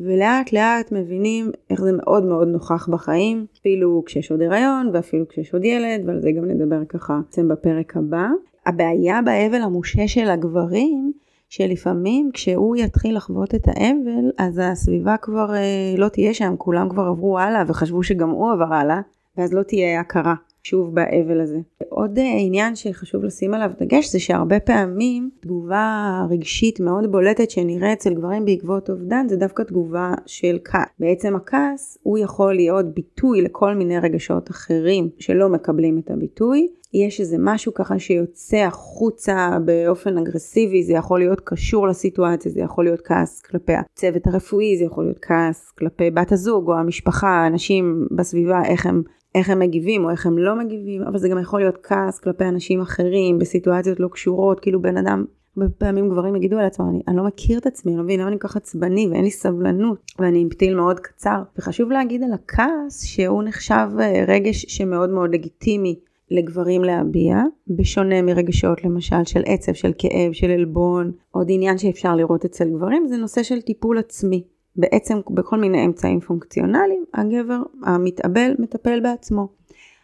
ולאט 0.00 0.52
לאט 0.52 0.92
מבינים 0.92 1.50
איך 1.70 1.80
זה 1.80 1.92
מאוד 1.92 2.24
מאוד 2.24 2.48
נוכח 2.48 2.88
בחיים, 2.88 3.46
אפילו 3.60 4.02
כשיש 4.06 4.30
עוד 4.30 4.42
הריון 4.42 4.90
ואפילו 4.92 5.28
כשיש 5.28 5.54
עוד 5.54 5.64
ילד, 5.64 6.02
ועל 6.06 6.20
זה 6.20 6.32
גם 6.32 6.44
נדבר 6.44 6.84
ככה 6.84 7.20
בעצם 7.24 7.48
בפרק 7.48 7.96
הבא. 7.96 8.26
הבעיה 8.66 9.22
באבל 9.22 9.62
המושע 9.62 10.06
של 10.06 10.30
הגברים, 10.30 11.12
שלפעמים 11.48 12.30
כשהוא 12.32 12.76
יתחיל 12.76 13.16
לחוות 13.16 13.54
את 13.54 13.68
האבל, 13.68 14.30
אז 14.38 14.60
הסביבה 14.62 15.16
כבר 15.16 15.54
אה, 15.54 15.94
לא 15.98 16.08
תהיה 16.08 16.34
שם, 16.34 16.54
כולם 16.58 16.88
כבר 16.88 17.02
עברו 17.02 17.38
הלאה 17.38 17.62
וחשבו 17.68 18.02
שגם 18.02 18.30
הוא 18.30 18.52
עבר 18.52 18.74
הלאה, 18.74 19.00
ואז 19.36 19.54
לא 19.54 19.62
תהיה 19.62 20.00
הכרה. 20.00 20.34
שוב 20.62 20.94
באבל 20.94 21.40
הזה. 21.40 21.58
עוד 21.88 22.18
אה, 22.18 22.36
עניין 22.38 22.76
שחשוב 22.76 23.24
לשים 23.24 23.54
עליו 23.54 23.70
דגש 23.80 24.12
זה 24.12 24.20
שהרבה 24.20 24.60
פעמים 24.60 25.30
תגובה 25.40 26.26
רגשית 26.30 26.80
מאוד 26.80 27.12
בולטת 27.12 27.50
שנראה 27.50 27.92
אצל 27.92 28.14
גברים 28.14 28.44
בעקבות 28.44 28.90
אובדן 28.90 29.28
זה 29.28 29.36
דווקא 29.36 29.62
תגובה 29.62 30.14
של 30.26 30.58
כעס. 30.64 30.88
בעצם 30.98 31.36
הכעס 31.36 31.98
הוא 32.02 32.18
יכול 32.18 32.54
להיות 32.54 32.94
ביטוי 32.94 33.42
לכל 33.42 33.74
מיני 33.74 33.98
רגשות 33.98 34.50
אחרים 34.50 35.10
שלא 35.18 35.48
מקבלים 35.48 35.98
את 35.98 36.10
הביטוי. 36.10 36.68
יש 36.94 37.20
איזה 37.20 37.36
משהו 37.40 37.74
ככה 37.74 37.98
שיוצא 37.98 38.56
החוצה 38.56 39.58
באופן 39.64 40.18
אגרסיבי, 40.18 40.82
זה 40.82 40.92
יכול 40.92 41.18
להיות 41.18 41.40
קשור 41.44 41.88
לסיטואציה, 41.88 42.52
זה 42.52 42.60
יכול 42.60 42.84
להיות 42.84 43.00
כעס 43.00 43.42
כלפי 43.42 43.72
הצוות 43.72 44.26
הרפואי, 44.26 44.78
זה 44.78 44.84
יכול 44.84 45.04
להיות 45.04 45.18
כעס 45.22 45.70
כלפי 45.78 46.10
בת 46.10 46.32
הזוג 46.32 46.68
או 46.68 46.78
המשפחה, 46.78 47.28
האנשים 47.28 48.06
בסביבה, 48.16 48.62
איך 48.64 48.86
הם 48.86 49.02
איך 49.34 49.50
הם 49.50 49.58
מגיבים 49.58 50.04
או 50.04 50.10
איך 50.10 50.26
הם 50.26 50.38
לא 50.38 50.58
מגיבים, 50.58 51.02
אבל 51.02 51.18
זה 51.18 51.28
גם 51.28 51.38
יכול 51.38 51.60
להיות 51.60 51.78
כעס 51.82 52.18
כלפי 52.18 52.44
אנשים 52.44 52.80
אחרים 52.80 53.38
בסיטואציות 53.38 54.00
לא 54.00 54.08
קשורות, 54.08 54.60
כאילו 54.60 54.82
בן 54.82 54.96
אדם, 54.96 55.24
הרבה 55.56 55.70
פעמים 55.78 56.08
גברים 56.08 56.36
יגידו 56.36 56.58
על 56.58 56.66
עצמם, 56.66 56.88
אני, 56.88 57.02
אני 57.08 57.16
לא 57.16 57.24
מכיר 57.24 57.58
את 57.58 57.66
עצמי, 57.66 57.92
אני 57.92 57.98
לא 57.98 58.04
מבין 58.04 58.20
למה 58.20 58.28
אני 58.28 58.38
כל 58.38 58.48
כך 58.48 58.56
עצבני 58.56 59.08
ואין 59.10 59.24
לי 59.24 59.30
סבלנות, 59.30 60.12
ואני 60.18 60.40
עם 60.40 60.48
פתיל 60.48 60.76
מאוד 60.76 61.00
קצר. 61.00 61.42
וחשוב 61.58 61.90
להגיד 61.90 62.22
על 62.22 62.32
הכעס 62.32 63.04
שהוא 63.04 63.42
נחשב 63.42 63.88
אה, 64.00 64.24
רגש 64.28 64.64
שמאוד 64.68 65.10
מאוד 65.10 65.30
לגיטימי 65.32 65.98
לגברים 66.30 66.84
להביע, 66.84 67.42
בשונה 67.68 68.22
מרגשות 68.22 68.84
למשל 68.84 69.24
של 69.24 69.42
עצב, 69.46 69.72
של 69.72 69.92
כאב, 69.98 70.32
של 70.32 70.50
עלבון, 70.50 71.12
עוד 71.30 71.46
עניין 71.50 71.78
שאפשר 71.78 72.16
לראות 72.16 72.44
אצל 72.44 72.70
גברים, 72.70 73.06
זה 73.06 73.16
נושא 73.16 73.42
של 73.42 73.60
טיפול 73.60 73.98
עצמי. 73.98 74.44
בעצם 74.76 75.18
בכל 75.30 75.56
מיני 75.56 75.86
אמצעים 75.86 76.20
פונקציונליים, 76.20 77.04
הגבר 77.14 77.58
המתאבל 77.84 78.54
מטפל 78.58 79.00
בעצמו. 79.00 79.48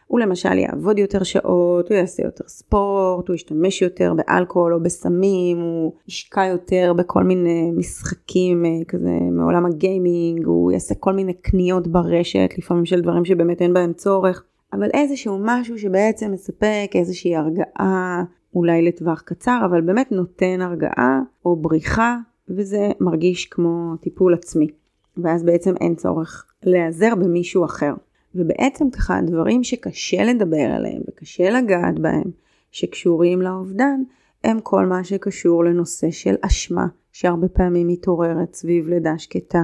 הוא 0.07 0.21
למשל 0.21 0.59
יעבוד 0.59 0.99
יותר 0.99 1.23
שעות, 1.23 1.89
הוא 1.89 1.97
יעשה 1.97 2.23
יותר 2.23 2.45
ספורט, 2.47 3.29
הוא 3.29 3.35
ישתמש 3.35 3.83
יותר 3.83 4.13
באלכוהול 4.15 4.75
או 4.75 4.83
בסמים, 4.83 5.61
הוא 5.61 5.93
ישקע 6.09 6.47
יותר 6.47 6.93
בכל 6.97 7.25
מיני 7.25 7.71
משחקים 7.77 8.65
אה, 8.65 8.71
כזה 8.89 9.19
מעולם 9.33 9.67
הגיימינג, 9.67 10.47
הוא 10.47 10.73
יעשה 10.73 10.95
כל 10.95 11.13
מיני 11.13 11.35
קניות 11.35 11.89
ברשת, 11.89 12.51
לפעמים 12.59 12.85
של 12.85 13.01
דברים 13.01 13.25
שבאמת 13.25 13.63
אין 13.63 13.75
בהם 13.75 13.93
צורך, 13.93 14.45
אבל 14.75 14.89
איזשהו 14.95 15.39
משהו 15.43 15.79
שבעצם 15.79 16.33
מספק 16.33 16.91
איזושהי 16.95 17.37
הרגעה, 17.37 18.25
אולי 18.55 18.83
לטווח 18.83 19.21
קצר, 19.21 19.61
אבל 19.65 19.81
באמת 19.81 20.13
נותן 20.13 20.61
הרגעה 20.61 21.21
או 21.45 21.57
בריחה 21.57 22.17
וזה 22.49 22.91
מרגיש 23.01 23.47
כמו 23.47 23.97
טיפול 24.01 24.35
עצמי. 24.35 24.69
ואז 25.17 25.43
בעצם 25.43 25.75
אין 25.81 25.95
צורך 25.95 26.47
להיעזר 26.63 27.15
במישהו 27.15 27.65
אחר. 27.65 27.95
ובעצם 28.35 28.91
ככה 28.91 29.19
הדברים 29.19 29.65
שקשה 29.65 30.25
לדבר 30.25 30.71
עליהם 30.77 31.03
וקשה 31.09 31.51
לגעת 31.51 31.99
בהם, 31.99 32.31
שקשורים 32.71 33.43
לאובדן, 33.43 34.03
הם 34.45 34.61
כל 34.61 34.87
מה 34.87 35.05
שקשור 35.05 35.65
לנושא 35.65 36.11
של 36.11 36.35
אשמה, 36.41 36.87
שהרבה 37.13 37.49
פעמים 37.49 37.89
מתעוררת 37.89 38.55
סביב 38.55 38.89
לידה 38.89 39.19
שקטה. 39.19 39.63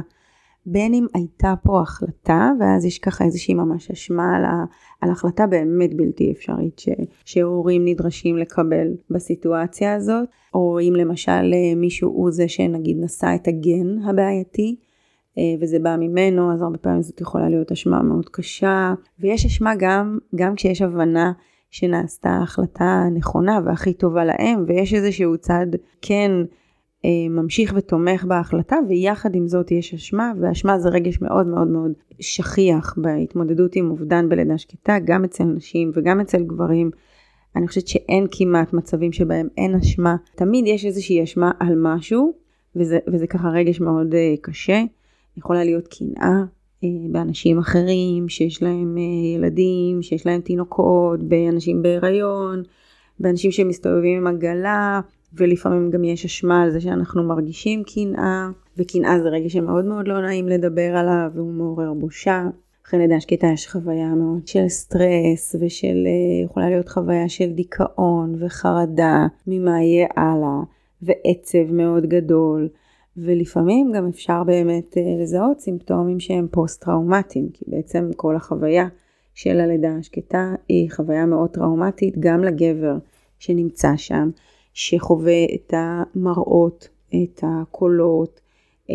בין 0.67 0.95
אם 0.95 1.07
הייתה 1.15 1.55
פה 1.63 1.81
החלטה, 1.81 2.51
ואז 2.61 2.85
יש 2.85 2.99
ככה 2.99 3.25
איזושהי 3.25 3.55
ממש 3.55 3.91
אשמה 3.91 4.37
על, 4.37 4.45
ה, 4.45 4.65
על 5.01 5.11
החלטה 5.11 5.47
באמת 5.47 5.95
בלתי 5.95 6.33
אפשרית 6.33 6.79
ש, 6.79 6.89
שהורים 7.25 7.85
נדרשים 7.85 8.37
לקבל 8.37 8.87
בסיטואציה 9.11 9.95
הזאת, 9.95 10.29
או 10.55 10.79
אם 10.81 10.95
למשל 10.97 11.31
אה, 11.55 11.75
מישהו 11.77 12.11
הוא 12.11 12.31
זה 12.31 12.49
שנגיד 12.49 12.97
נשא 13.01 13.35
את 13.35 13.49
הגן 13.49 14.03
הבעייתי, 14.05 14.77
אה, 15.39 15.55
וזה 15.61 15.79
בא 15.79 15.97
ממנו, 15.97 16.53
אז 16.53 16.63
הרבה 16.63 16.79
פעמים 16.79 17.03
זאת 17.03 17.21
יכולה 17.21 17.49
להיות 17.49 17.73
אשמה 17.73 18.03
מאוד 18.03 18.29
קשה, 18.29 18.95
ויש 19.21 19.47
אשמה 19.47 19.73
גם, 19.79 20.19
גם 20.35 20.55
כשיש 20.55 20.83
הבנה 20.83 21.33
שנעשתה 21.71 22.39
החלטה 22.43 23.05
נכונה 23.15 23.61
והכי 23.65 23.93
טובה 23.93 24.25
להם, 24.25 24.65
ויש 24.69 24.95
איזשהו 24.95 25.39
צד 25.39 25.67
כן 26.03 26.31
ממשיך 27.31 27.73
ותומך 27.77 28.25
בהחלטה 28.25 28.77
ויחד 28.89 29.35
עם 29.35 29.49
זאת 29.49 29.71
יש 29.71 29.95
אשמה 29.95 30.33
ואשמה 30.41 30.79
זה 30.79 30.89
רגש 30.89 31.21
מאוד 31.21 31.47
מאוד 31.47 31.69
מאוד 31.69 31.93
שכיח 32.21 32.95
בהתמודדות 32.97 33.77
עם 33.77 33.91
אובדן 33.91 34.29
בלידה 34.29 34.59
שקטה 34.59 34.99
גם 35.05 35.25
אצל 35.25 35.45
נשים 35.45 35.91
וגם 35.95 36.21
אצל 36.21 36.43
גברים. 36.43 36.91
אני 37.57 37.69
חושבת 37.69 37.89
שאין 37.89 38.27
כמעט 38.31 38.73
מצבים 38.73 39.13
שבהם 39.13 39.49
אין 39.57 39.75
אשמה, 39.75 40.17
תמיד 40.35 40.67
יש 40.67 40.85
איזושהי 40.85 41.23
אשמה 41.23 41.51
על 41.61 41.75
משהו 41.77 42.33
וזה, 42.77 42.99
וזה 43.07 43.27
ככה 43.27 43.49
רגש 43.49 43.81
מאוד 43.81 44.13
uh, 44.13 44.41
קשה. 44.41 44.83
יכולה 45.37 45.65
להיות 45.65 45.89
קנאה 45.89 46.43
uh, 46.85 46.87
באנשים 47.13 47.59
אחרים 47.59 48.29
שיש 48.29 48.63
להם 48.63 48.97
uh, 48.97 49.37
ילדים, 49.37 50.03
שיש 50.03 50.27
להם 50.27 50.41
תינוקות, 50.41 51.23
באנשים 51.23 51.83
בהיריון, 51.83 52.63
באנשים 53.21 53.51
שמסתובבים 53.51 54.17
עם 54.17 54.27
עגלה, 54.27 55.01
ולפעמים 55.35 55.91
גם 55.91 56.05
יש 56.05 56.25
אשמה 56.25 56.63
על 56.63 56.71
זה 56.71 56.81
שאנחנו 56.81 57.23
מרגישים 57.23 57.83
קנאה, 57.95 58.49
וקנאה 58.77 59.21
זה 59.23 59.29
רגע 59.29 59.49
שמאוד 59.49 59.85
מאוד 59.85 60.09
לא 60.09 60.23
נעים 60.23 60.49
לדבר 60.49 60.97
עליו, 60.97 61.31
והוא 61.35 61.53
מעורר 61.53 61.93
בושה. 61.93 62.49
אחרי 62.87 63.01
לידה 63.01 63.21
שקטה 63.21 63.47
יש 63.47 63.69
חוויה 63.69 64.15
מאוד 64.15 64.47
של 64.47 64.69
סטרס, 64.69 65.57
ושל, 65.61 66.07
אה, 66.07 66.45
יכולה 66.45 66.71
להיות 66.71 66.89
חוויה 66.89 67.29
של 67.29 67.53
דיכאון 67.53 68.35
וחרדה 68.39 69.27
ממה 69.47 69.83
יהיה 69.83 70.07
הלאה, 70.17 70.61
ועצב 71.03 71.73
מאוד 71.73 72.07
גדול. 72.07 72.69
ולפעמים 73.17 73.93
גם 73.93 74.09
אפשר 74.09 74.45
באמת 74.45 74.99
אה, 74.99 75.23
לזהות 75.23 75.61
סימפטומים 75.61 76.21
שהם 76.21 76.47
פוסט-טראומטיים, 76.51 77.49
כי 77.53 77.65
בעצם 77.69 78.11
כל 78.17 78.37
החוויה 78.37 78.87
של 79.35 79.61
הלידה 79.61 79.97
השקטה 79.99 80.55
היא 80.69 80.91
חוויה 80.91 81.27
מאוד 81.27 81.51
טראומטית 81.51 82.19
גם 82.19 82.45
לגבר 82.45 82.97
שנמצא 83.39 83.97
שם, 83.97 84.31
שחווה 84.81 85.45
את 85.55 85.75
המראות, 85.77 86.89
את 87.09 87.41
הקולות, 87.43 88.41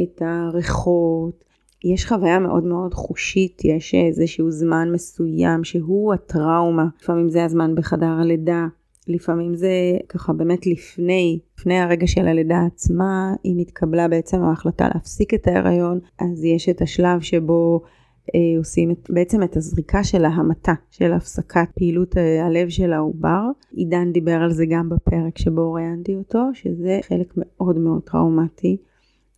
את 0.04 0.22
הריחות. 0.26 1.44
יש 1.84 2.06
חוויה 2.06 2.40
מאוד 2.40 2.64
מאוד 2.64 2.94
חושית, 2.94 3.66
יש 3.66 3.96
איזשהו 3.96 4.52
זמן 4.52 4.90
מסוים 4.92 5.64
שהוא 5.64 6.14
הטראומה. 6.14 6.86
לפעמים 7.02 7.30
זה 7.30 7.44
הזמן 7.46 7.76
בחדר 7.76 8.06
הלידה, 8.22 8.66
לפעמים 9.08 9.56
זה 9.56 9.70
ככה 10.10 10.34
באמת 10.34 10.68
לפני, 10.68 11.40
לפני 11.58 11.80
הרגע 11.80 12.08
של 12.08 12.28
הלידה 12.28 12.60
עצמה, 12.66 13.34
אם 13.46 13.58
התקבלה 13.60 14.08
בעצם 14.08 14.44
ההחלטה 14.44 14.88
להפסיק 14.94 15.34
את 15.34 15.48
ההיריון, 15.48 16.00
אז 16.20 16.44
יש 16.44 16.70
את 16.70 16.82
השלב 16.82 17.22
שבו 17.22 17.82
עושים 18.58 18.92
את, 18.92 19.10
בעצם 19.10 19.44
את 19.44 19.58
הזריקה 19.58 20.04
של 20.04 20.26
ההמתה, 20.26 20.74
של 20.92 21.14
הפסקת 21.14 21.68
פעילות 21.76 22.18
אה, 22.18 22.46
הלב 22.46 22.70
של 22.70 22.94
העובר. 22.94 23.42
עידן 23.72 24.12
דיבר 24.12 24.42
על 24.44 24.52
זה 24.52 24.66
גם 24.70 24.90
בפרק 24.90 25.38
שבו 25.38 25.74
ראיינתי 25.74 26.16
אותו, 26.16 26.40
שזה 26.54 27.00
חלק 27.08 27.34
מאוד 27.38 27.78
מאוד 27.78 28.02
טראומטי 28.02 28.78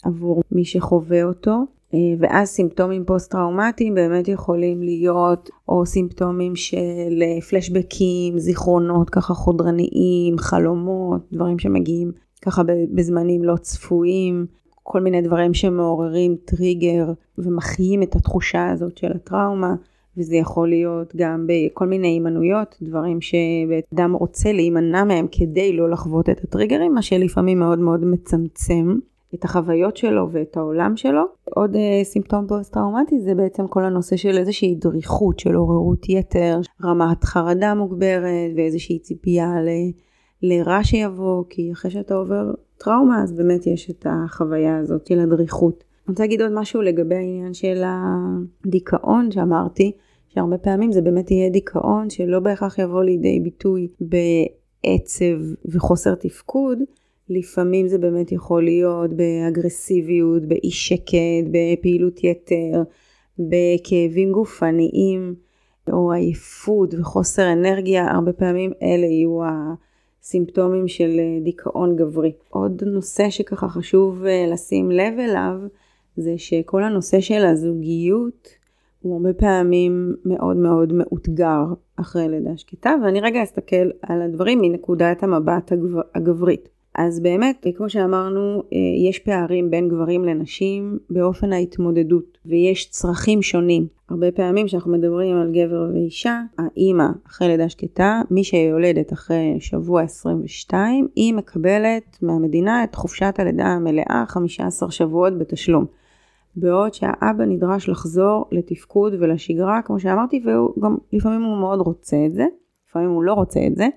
עבור 0.03 0.43
מי 0.51 0.65
שחווה 0.65 1.23
אותו. 1.23 1.63
אה, 1.93 1.99
ואז 2.19 2.47
סימפטומים 2.47 3.05
פוסט-טראומטיים 3.05 3.95
באמת 3.95 4.27
יכולים 4.27 4.81
להיות 4.81 5.49
או 5.69 5.85
סימפטומים 5.85 6.55
של 6.55 7.23
פלשבקים, 7.49 8.39
זיכרונות 8.39 9.09
ככה 9.09 9.33
חודרניים, 9.33 10.37
חלומות, 10.37 11.21
דברים 11.31 11.59
שמגיעים 11.59 12.11
ככה 12.41 12.61
בזמנים 12.93 13.43
לא 13.43 13.55
צפויים, 13.55 14.45
כל 14.89 15.01
מיני 15.01 15.21
דברים 15.21 15.53
שמעוררים 15.53 16.35
טריגר 16.45 17.05
ומחיים 17.37 18.03
את 18.03 18.15
התחושה 18.15 18.69
הזאת 18.69 18.97
של 18.97 19.11
הטראומה, 19.11 19.75
וזה 20.17 20.35
יכול 20.35 20.69
להיות 20.69 21.13
גם 21.15 21.47
בכל 21.47 21.87
מיני 21.87 22.07
הימנעויות, 22.07 22.75
דברים 22.81 23.21
שאדם 23.21 24.13
רוצה 24.13 24.51
להימנע 24.51 25.03
מהם 25.03 25.27
כדי 25.31 25.73
לא 25.73 25.89
לחוות 25.89 26.29
את 26.29 26.43
הטריגרים, 26.43 26.93
מה 26.93 27.01
שלפעמים 27.01 27.59
מאוד 27.59 27.79
מאוד 27.79 28.05
מצמצם 28.05 28.97
את 29.33 29.45
החוויות 29.45 29.97
שלו 29.97 30.27
ואת 30.31 30.57
העולם 30.57 30.97
שלו. 30.97 31.23
עוד 31.55 31.75
אה, 31.75 31.79
סימפטום 32.03 32.47
פוסט-טראומטי 32.47 33.19
זה 33.19 33.35
בעצם 33.35 33.67
כל 33.67 33.83
הנושא 33.83 34.17
של 34.17 34.37
איזושהי 34.37 34.75
דריכות, 34.75 35.39
של 35.39 35.55
עוררות 35.55 36.09
יתר, 36.09 36.59
רמת 36.83 37.23
חרדה 37.23 37.73
מוגברת 37.73 38.51
ואיזושהי 38.55 38.99
ציפייה 38.99 39.61
ל... 39.61 39.67
לרע 40.43 40.83
שיבוא, 40.83 41.43
כי 41.49 41.71
אחרי 41.71 41.91
שאתה 41.91 42.15
עובר 42.15 42.51
טראומה, 42.77 43.23
אז 43.23 43.33
באמת 43.33 43.67
יש 43.67 43.89
את 43.89 44.05
החוויה 44.09 44.77
הזאת 44.77 45.07
של 45.07 45.19
הדריכות. 45.19 45.83
אני 46.07 46.11
רוצה 46.11 46.23
להגיד 46.23 46.41
עוד 46.41 46.51
משהו 46.53 46.81
לגבי 46.81 47.15
העניין 47.15 47.53
של 47.53 47.83
הדיכאון 47.85 49.31
שאמרתי, 49.31 49.91
שהרבה 50.29 50.57
פעמים 50.57 50.91
זה 50.91 51.01
באמת 51.01 51.31
יהיה 51.31 51.49
דיכאון 51.49 52.09
שלא 52.09 52.39
בהכרח 52.39 52.79
יבוא 52.79 53.03
לידי 53.03 53.39
ביטוי 53.39 53.87
בעצב 54.01 55.39
וחוסר 55.65 56.15
תפקוד, 56.15 56.79
לפעמים 57.29 57.87
זה 57.87 57.97
באמת 57.97 58.31
יכול 58.31 58.63
להיות 58.63 59.09
באגרסיביות, 59.13 60.45
באי 60.45 60.71
שקט, 60.71 61.47
בפעילות 61.51 62.23
יתר, 62.23 62.83
בכאבים 63.39 64.31
גופניים 64.31 65.35
או 65.91 66.11
עייפות 66.11 66.93
וחוסר 66.93 67.53
אנרגיה, 67.53 68.11
הרבה 68.11 68.33
פעמים 68.33 68.71
אלה 68.83 69.05
יהיו 69.05 69.39
סימפטומים 70.29 70.87
של 70.87 71.19
אה, 71.19 71.39
דיכאון 71.43 71.95
גברי. 71.95 72.31
עוד 72.49 72.83
נושא 72.83 73.29
שככה 73.29 73.69
חשוב 73.69 74.25
אה, 74.25 74.45
לשים 74.53 74.91
לב 74.91 75.19
אליו, 75.19 75.59
זה 76.17 76.33
שכל 76.37 76.83
הנושא 76.83 77.19
של 77.21 77.45
הזוגיות 77.45 78.47
הוא 79.01 79.13
הרבה 79.13 79.33
פעמים 79.33 80.15
מאוד 80.25 80.57
מאוד 80.57 80.93
מאותגר 80.93 81.63
אחרי 81.95 82.29
לידה 82.29 82.57
שקטה, 82.57 82.93
ואני 83.03 83.21
רגע 83.21 83.43
אסתכל 83.43 83.89
על 84.01 84.21
הדברים 84.21 84.59
מנקודת 84.61 85.23
המבט 85.23 85.71
הגבר, 85.71 86.01
הגברית. 86.15 86.69
אז 86.97 87.19
באמת, 87.19 87.65
כמו 87.75 87.89
שאמרנו, 87.89 88.63
אה, 88.73 89.09
יש 89.09 89.19
פערים 89.19 89.71
בין 89.71 89.89
גברים 89.89 90.25
לנשים 90.25 90.99
באופן 91.09 91.53
ההתמודדות, 91.53 92.37
ויש 92.45 92.89
צרכים 92.89 93.41
שונים. 93.41 93.87
הרבה 94.09 94.31
פעמים 94.31 94.65
כשאנחנו 94.65 94.91
מדברים 94.91 95.37
על 95.37 95.51
גבר 95.51 95.89
ואישה, 95.93 96.41
האימא 96.57 97.07
אחרי 97.27 97.47
לידה 97.47 97.69
שקטה, 97.69 98.21
מי 98.31 98.43
שיולדת 98.43 99.13
אחרי 99.13 99.57
שבוע 99.59 100.01
22, 100.01 101.07
היא 101.15 101.33
מקבלת 101.33 102.17
מהמדינה 102.21 102.83
את 102.83 102.95
חופשת 102.95 103.35
הלידה 103.37 103.65
המלאה 103.65 104.23
15 104.27 104.91
שבועות 104.91 105.37
בתשלום. 105.37 105.85
בעוד 106.55 106.93
שהאבא 106.93 107.45
נדרש 107.45 107.89
לחזור 107.89 108.45
לתפקוד 108.51 109.13
ולשגרה, 109.19 109.81
כמו 109.85 109.99
שאמרתי, 109.99 110.41
והוא 110.45 110.81
גם, 110.83 110.95
לפעמים 111.13 111.43
הוא 111.43 111.57
מאוד 111.57 111.79
רוצה 111.79 112.17
את 112.25 112.33
זה, 112.33 112.45
לפעמים 112.89 113.09
הוא 113.09 113.23
לא 113.23 113.33
רוצה 113.33 113.59
את 113.67 113.75
זה, 113.75 113.87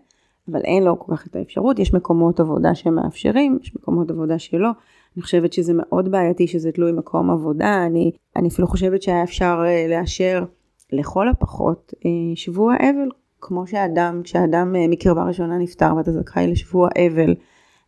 אבל 0.51 0.61
אין 0.65 0.83
לו 0.83 0.99
כל 0.99 1.17
כך 1.17 1.27
את 1.27 1.37
האפשרות, 1.37 1.79
יש 1.79 1.95
מקומות 1.95 2.41
עבודה 2.41 2.75
שמאפשרים, 2.75 3.59
יש 3.63 3.77
מקומות 3.77 4.11
עבודה 4.11 4.39
שלא. 4.39 4.71
אני 5.17 5.23
חושבת 5.23 5.53
שזה 5.53 5.73
מאוד 5.77 6.11
בעייתי 6.11 6.47
שזה 6.47 6.73
תלוי 6.73 6.93
מקום 6.93 7.31
עבודה, 7.31 7.87
אני, 7.87 8.13
אני 8.37 8.49
אפילו 8.49 8.69
חושבת 8.69 9.03
שהיה 9.03 9.23
אפשר 9.23 9.63
uh, 9.65 9.91
לאשר 9.91 10.45
לכל 10.93 11.29
הפחות 11.29 11.95
uh, 11.97 12.07
שבוע 12.35 12.75
אבל, 12.77 13.09
כמו 13.41 13.67
שאדם, 13.67 14.21
כשאדם 14.25 14.75
uh, 14.75 14.91
מקרבה 14.91 15.25
ראשונה 15.25 15.59
נפטר 15.59 15.97
ואתה 15.97 16.13
זכאי 16.13 16.47
לשבוע 16.47 16.89
אבל, 17.07 17.35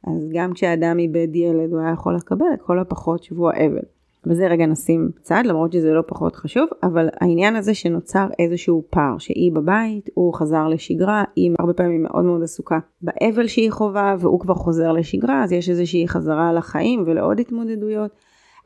אז 0.06 0.28
גם 0.32 0.52
כשאדם 0.52 0.98
איבד 0.98 1.36
ילד 1.36 1.72
הוא 1.72 1.80
היה 1.80 1.92
יכול 1.92 2.16
לקבל 2.16 2.46
לכל 2.54 2.78
הפחות 2.78 3.22
שבוע 3.22 3.52
אבל. 3.54 3.82
וזה 4.26 4.46
רגע 4.46 4.66
נשים 4.66 5.10
בצד, 5.16 5.42
למרות 5.44 5.72
שזה 5.72 5.92
לא 5.92 6.02
פחות 6.06 6.36
חשוב, 6.36 6.68
אבל 6.82 7.08
העניין 7.20 7.56
הזה 7.56 7.74
שנוצר 7.74 8.26
איזשהו 8.38 8.84
פער, 8.90 9.18
שהיא 9.18 9.52
בבית, 9.52 10.10
הוא 10.14 10.34
חזר 10.34 10.68
לשגרה, 10.68 11.24
היא 11.36 11.52
הרבה 11.58 11.72
פעמים 11.72 12.02
מאוד 12.02 12.24
מאוד 12.24 12.42
עסוקה 12.42 12.78
באבל 13.02 13.46
שהיא 13.46 13.70
חווה, 13.70 14.16
והוא 14.18 14.40
כבר 14.40 14.54
חוזר 14.54 14.92
לשגרה, 14.92 15.44
אז 15.44 15.52
יש 15.52 15.70
איזושהי 15.70 16.08
חזרה 16.08 16.52
לחיים 16.52 17.04
ולעוד 17.06 17.40
התמודדויות. 17.40 18.10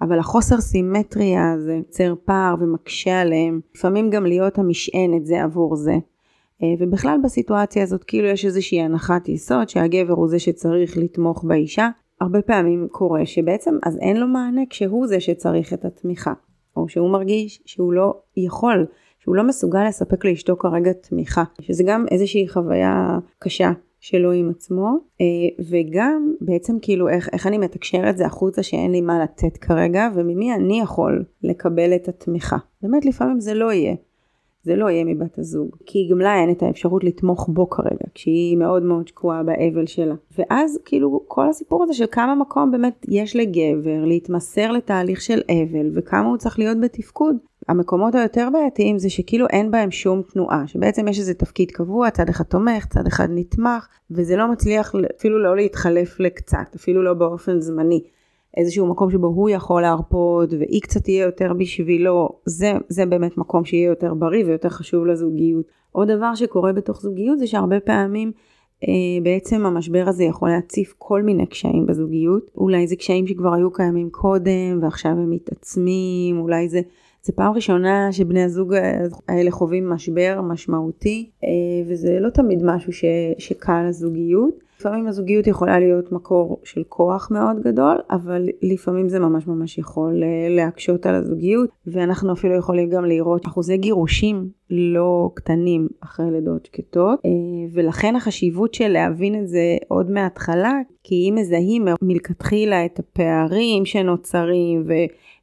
אבל 0.00 0.18
החוסר 0.18 0.60
סימטריה 0.60 1.52
הזה 1.52 1.74
יוצר 1.74 2.14
פער 2.24 2.54
ומקשה 2.60 3.20
עליהם, 3.20 3.60
לפעמים 3.74 4.10
גם 4.10 4.26
להיות 4.26 4.58
המשענת 4.58 5.26
זה 5.26 5.42
עבור 5.42 5.76
זה. 5.76 5.98
אה, 6.62 6.68
ובכלל 6.78 7.18
בסיטואציה 7.24 7.82
הזאת 7.82 8.04
כאילו 8.04 8.28
יש 8.28 8.44
איזושהי 8.44 8.80
הנחת 8.80 9.28
יסוד 9.28 9.68
שהגבר 9.68 10.12
הוא 10.12 10.28
זה 10.28 10.38
שצריך 10.38 10.98
לתמוך 10.98 11.44
באישה, 11.44 11.88
הרבה 12.20 12.42
פעמים 12.42 12.88
קורה 12.90 13.26
שבעצם 13.26 13.78
אז 13.82 13.98
אין 13.98 14.16
לו 14.16 14.28
מענה 14.28 14.62
כשהוא 14.70 15.06
זה 15.06 15.20
שצריך 15.20 15.72
את 15.72 15.84
התמיכה, 15.84 16.32
או 16.76 16.88
שהוא 16.88 17.10
מרגיש 17.10 17.62
שהוא 17.64 17.92
לא 17.92 18.14
יכול, 18.36 18.86
שהוא 19.18 19.36
לא 19.36 19.42
מסוגל 19.42 19.84
לספק 19.88 20.24
לאשתו 20.24 20.56
כרגע 20.56 20.92
תמיכה, 20.92 21.44
שזה 21.60 21.84
גם 21.86 22.04
איזושהי 22.10 22.48
חוויה 22.48 23.18
קשה 23.38 23.72
שלו 24.00 24.32
עם 24.32 24.50
עצמו, 24.50 24.96
אה, 25.20 25.64
וגם 25.70 26.34
בעצם 26.40 26.76
כאילו 26.82 27.08
איך, 27.08 27.28
איך 27.32 27.46
אני 27.46 27.58
מתקשר 27.58 28.10
את 28.10 28.16
זה 28.16 28.26
החוצה 28.26 28.62
שאין 28.62 28.92
לי 28.92 29.00
מה 29.00 29.22
לתת 29.22 29.56
כרגע, 29.56 30.08
וממי 30.14 30.54
אני 30.54 30.80
יכול 30.80 31.24
לקבל 31.42 31.94
את 31.94 32.08
התמיכה. 32.08 32.56
באמת 32.82 33.04
לפעמים 33.04 33.40
זה 33.40 33.54
לא 33.54 33.72
יהיה. 33.72 33.94
זה 34.66 34.76
לא 34.76 34.90
יהיה 34.90 35.04
מבת 35.04 35.38
הזוג, 35.38 35.76
כי 35.86 36.08
גם 36.10 36.18
לה 36.18 36.34
אין 36.34 36.50
את 36.50 36.62
האפשרות 36.62 37.04
לתמוך 37.04 37.48
בו 37.52 37.70
כרגע, 37.70 38.06
כשהיא 38.14 38.56
מאוד 38.56 38.82
מאוד 38.82 39.08
שקועה 39.08 39.42
באבל 39.42 39.86
שלה. 39.86 40.14
ואז 40.38 40.78
כאילו 40.84 41.20
כל 41.28 41.48
הסיפור 41.48 41.82
הזה 41.82 41.94
של 41.94 42.04
כמה 42.10 42.34
מקום 42.34 42.70
באמת 42.70 43.06
יש 43.08 43.36
לגבר 43.36 44.04
להתמסר 44.04 44.72
לתהליך 44.72 45.20
של 45.20 45.40
אבל, 45.50 45.90
וכמה 45.94 46.28
הוא 46.28 46.36
צריך 46.36 46.58
להיות 46.58 46.80
בתפקוד. 46.80 47.36
המקומות 47.68 48.14
היותר 48.14 48.48
בעייתיים 48.52 48.98
זה 48.98 49.10
שכאילו 49.10 49.46
אין 49.50 49.70
בהם 49.70 49.90
שום 49.90 50.22
תנועה, 50.22 50.66
שבעצם 50.66 51.08
יש 51.08 51.18
איזה 51.18 51.34
תפקיד 51.34 51.70
קבוע, 51.70 52.10
צד 52.10 52.28
אחד 52.28 52.44
תומך, 52.44 52.86
צד 52.86 53.06
אחד 53.06 53.28
נתמך, 53.30 53.86
וזה 54.10 54.36
לא 54.36 54.52
מצליח 54.52 54.94
אפילו 55.18 55.42
לא 55.42 55.56
להתחלף 55.56 56.20
לקצת, 56.20 56.74
אפילו 56.76 57.02
לא 57.02 57.14
באופן 57.14 57.60
זמני. 57.60 58.02
איזשהו 58.56 58.86
מקום 58.86 59.10
שבו 59.10 59.26
הוא 59.26 59.50
יכול 59.50 59.82
להרפות 59.82 60.52
והיא 60.52 60.82
קצת 60.82 61.02
תהיה 61.02 61.24
יותר 61.24 61.52
בשבילו, 61.52 62.28
זה, 62.44 62.72
זה 62.88 63.06
באמת 63.06 63.38
מקום 63.38 63.64
שיהיה 63.64 63.88
יותר 63.88 64.14
בריא 64.14 64.44
ויותר 64.44 64.68
חשוב 64.68 65.06
לזוגיות. 65.06 65.66
עוד 65.92 66.10
דבר 66.10 66.34
שקורה 66.34 66.72
בתוך 66.72 67.00
זוגיות 67.00 67.38
זה 67.38 67.46
שהרבה 67.46 67.80
פעמים 67.80 68.32
אה, 68.84 69.22
בעצם 69.22 69.66
המשבר 69.66 70.04
הזה 70.06 70.24
יכול 70.24 70.48
להציף 70.48 70.94
כל 70.98 71.22
מיני 71.22 71.46
קשיים 71.46 71.86
בזוגיות. 71.86 72.50
אולי 72.56 72.86
זה 72.86 72.96
קשיים 72.96 73.26
שכבר 73.26 73.54
היו 73.54 73.72
קיימים 73.72 74.10
קודם 74.10 74.78
ועכשיו 74.82 75.10
הם 75.10 75.30
מתעצמים, 75.30 76.38
אולי 76.38 76.68
זה, 76.68 76.80
זה 77.22 77.32
פעם 77.32 77.52
ראשונה 77.52 78.12
שבני 78.12 78.42
הזוג 78.42 78.74
האלה 79.28 79.50
חווים 79.50 79.90
משבר 79.90 80.40
משמעותי 80.42 81.30
אה, 81.44 81.48
וזה 81.88 82.20
לא 82.20 82.30
תמיד 82.30 82.62
משהו 82.64 82.92
ש, 82.92 83.04
שקל 83.38 83.88
לזוגיות. 83.88 84.65
לפעמים 84.78 85.06
הזוגיות 85.06 85.46
יכולה 85.46 85.78
להיות 85.78 86.12
מקור 86.12 86.60
של 86.64 86.82
כוח 86.88 87.30
מאוד 87.30 87.60
גדול, 87.62 87.96
אבל 88.10 88.48
לפעמים 88.62 89.08
זה 89.08 89.18
ממש 89.18 89.46
ממש 89.46 89.78
יכול 89.78 90.22
אה, 90.22 90.54
להקשות 90.56 91.06
על 91.06 91.14
הזוגיות, 91.14 91.70
ואנחנו 91.86 92.32
אפילו 92.32 92.54
יכולים 92.54 92.90
גם 92.90 93.04
לראות 93.04 93.46
אחוזי 93.46 93.76
גירושים 93.76 94.48
לא 94.70 95.30
קטנים 95.34 95.88
אחרי 96.00 96.30
לידות 96.30 96.66
שקטות, 96.66 97.20
אה, 97.24 97.30
ולכן 97.72 98.16
החשיבות 98.16 98.74
של 98.74 98.88
להבין 98.88 99.42
את 99.42 99.48
זה 99.48 99.76
עוד 99.88 100.10
מההתחלה, 100.10 100.72
כי 101.04 101.14
אם 101.14 101.34
מזהים 101.34 101.88
מלכתחילה 102.02 102.84
את 102.84 102.98
הפערים 102.98 103.84
שנוצרים 103.84 104.84
ו... 104.86 104.92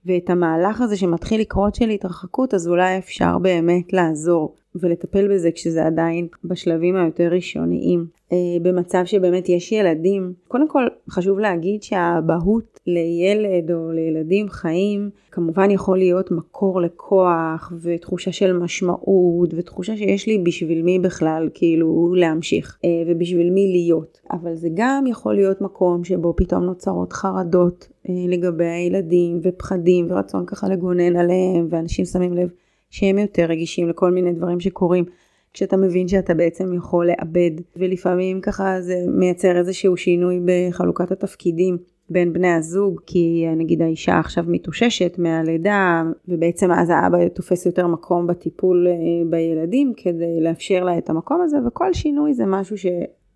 ואת 0.05 0.29
המהלך 0.29 0.81
הזה 0.81 0.97
שמתחיל 0.97 1.41
לקרות 1.41 1.75
של 1.75 1.89
התרחקות, 1.89 2.53
אז 2.53 2.67
אולי 2.67 2.97
אפשר 2.97 3.37
באמת 3.37 3.93
לעזור 3.93 4.55
ולטפל 4.75 5.33
בזה 5.33 5.51
כשזה 5.51 5.85
עדיין 5.85 6.27
בשלבים 6.43 6.95
היותר 6.95 7.29
ראשוניים. 7.31 8.05
אה, 8.31 8.37
במצב 8.61 9.01
שבאמת 9.05 9.49
יש 9.49 9.71
ילדים, 9.71 10.33
קודם 10.47 10.69
כל 10.69 10.83
חשוב 11.09 11.39
להגיד 11.39 11.83
שהאבהות 11.83 12.79
לילד 12.87 13.71
או 13.71 13.91
לילדים 13.91 14.49
חיים 14.49 15.09
כמובן 15.31 15.71
יכול 15.71 15.97
להיות 15.97 16.31
מקור 16.31 16.81
לכוח 16.81 17.73
ותחושה 17.81 18.31
של 18.31 18.53
משמעות 18.53 19.53
ותחושה 19.53 19.97
שיש 19.97 20.27
לי 20.27 20.37
בשביל 20.37 20.81
מי 20.81 20.99
בכלל 20.99 21.49
כאילו 21.53 22.13
להמשיך 22.15 22.77
אה, 22.85 22.89
ובשביל 23.07 23.49
מי 23.49 23.71
להיות. 23.71 24.21
אבל 24.31 24.55
זה 24.55 24.69
גם 24.73 25.03
יכול 25.07 25.35
להיות 25.35 25.61
מקום 25.61 26.03
שבו 26.03 26.33
פתאום 26.37 26.63
נוצרות 26.63 27.13
חרדות 27.13 27.87
אה, 28.09 28.13
לגבי 28.27 28.65
הילדים 28.65 29.39
ופחדים 29.43 30.05
ורצון 30.09 30.45
ככה 30.45 30.69
לגונן 30.69 31.15
עליהם 31.15 31.67
ואנשים 31.69 32.05
שמים 32.05 32.33
לב 32.33 32.49
שהם 32.93 33.17
יותר 33.17 33.45
רגישים 33.45 33.89
לכל 33.89 34.11
מיני 34.11 34.33
דברים 34.33 34.59
שקורים. 34.59 35.05
כשאתה 35.53 35.77
מבין 35.77 36.07
שאתה 36.07 36.33
בעצם 36.33 36.73
יכול 36.73 37.07
לאבד, 37.07 37.51
ולפעמים 37.75 38.41
ככה 38.41 38.81
זה 38.81 38.95
מייצר 39.07 39.57
איזשהו 39.57 39.97
שינוי 39.97 40.39
בחלוקת 40.45 41.11
התפקידים 41.11 41.77
בין 42.09 42.33
בני 42.33 42.51
הזוג, 42.53 43.01
כי 43.05 43.45
נגיד 43.57 43.81
האישה 43.81 44.19
עכשיו 44.19 44.43
מתאוששת 44.47 45.15
מהלידה, 45.17 46.03
ובעצם 46.27 46.71
אז 46.71 46.89
האבא 46.89 47.27
תופס 47.27 47.65
יותר 47.65 47.87
מקום 47.87 48.27
בטיפול 48.27 48.87
אה, 48.87 48.93
בילדים 49.29 49.93
כדי 49.97 50.41
לאפשר 50.41 50.83
לה 50.83 50.97
את 50.97 51.09
המקום 51.09 51.41
הזה, 51.41 51.57
וכל 51.67 51.93
שינוי 51.93 52.33
זה 52.33 52.45
משהו 52.45 52.77
ש... 52.77 52.85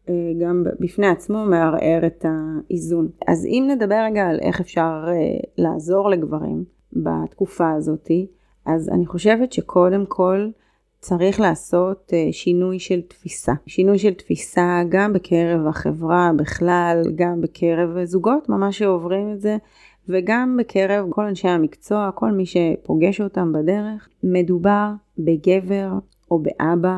אה, 0.10 0.32
גם 0.40 0.64
בפני 0.80 1.08
עצמו 1.08 1.46
מערער 1.46 2.08
את 2.08 2.26
האיזון. 2.26 3.08
אז 3.28 3.46
אם 3.46 3.68
נדבר 3.72 4.04
רגע 4.06 4.28
על 4.28 4.40
איך 4.42 4.60
אפשר 4.60 5.06
אה, 5.08 5.14
לעזור 5.58 6.10
לגברים 6.10 6.64
בתקופה 6.94 7.72
הזאתי, 7.72 8.28
אז 8.68 8.90
אני 8.90 9.06
חושבת 9.06 9.54
שקודם 9.54 10.06
כל 10.06 10.50
צריך 11.00 11.40
לעשות 11.40 12.14
אה, 12.14 12.28
שינוי 12.32 12.80
של 12.80 13.02
תפיסה. 13.02 13.54
שינוי 13.68 13.98
של 14.00 14.14
תפיסה 14.14 14.82
גם 14.90 15.14
בקרב 15.14 15.68
החברה 15.68 16.32
בכלל, 16.38 17.02
גם 17.16 17.42
בקרב 17.42 18.04
זוגות 18.04 18.50
ממש 18.50 18.78
שעוברים 18.78 19.34
את 19.34 19.42
זה, 19.42 19.58
וגם 20.10 20.58
בקרב 20.60 21.06
כל 21.10 21.26
אנשי 21.26 21.48
המקצוע, 21.48 22.10
כל 22.16 22.32
מי 22.32 22.46
שפוגש 22.46 23.22
אותם 23.22 23.54
בדרך. 23.54 24.10
מדובר 24.24 24.92
בגבר 25.18 25.92
או 26.32 26.40
באבא, 26.40 26.98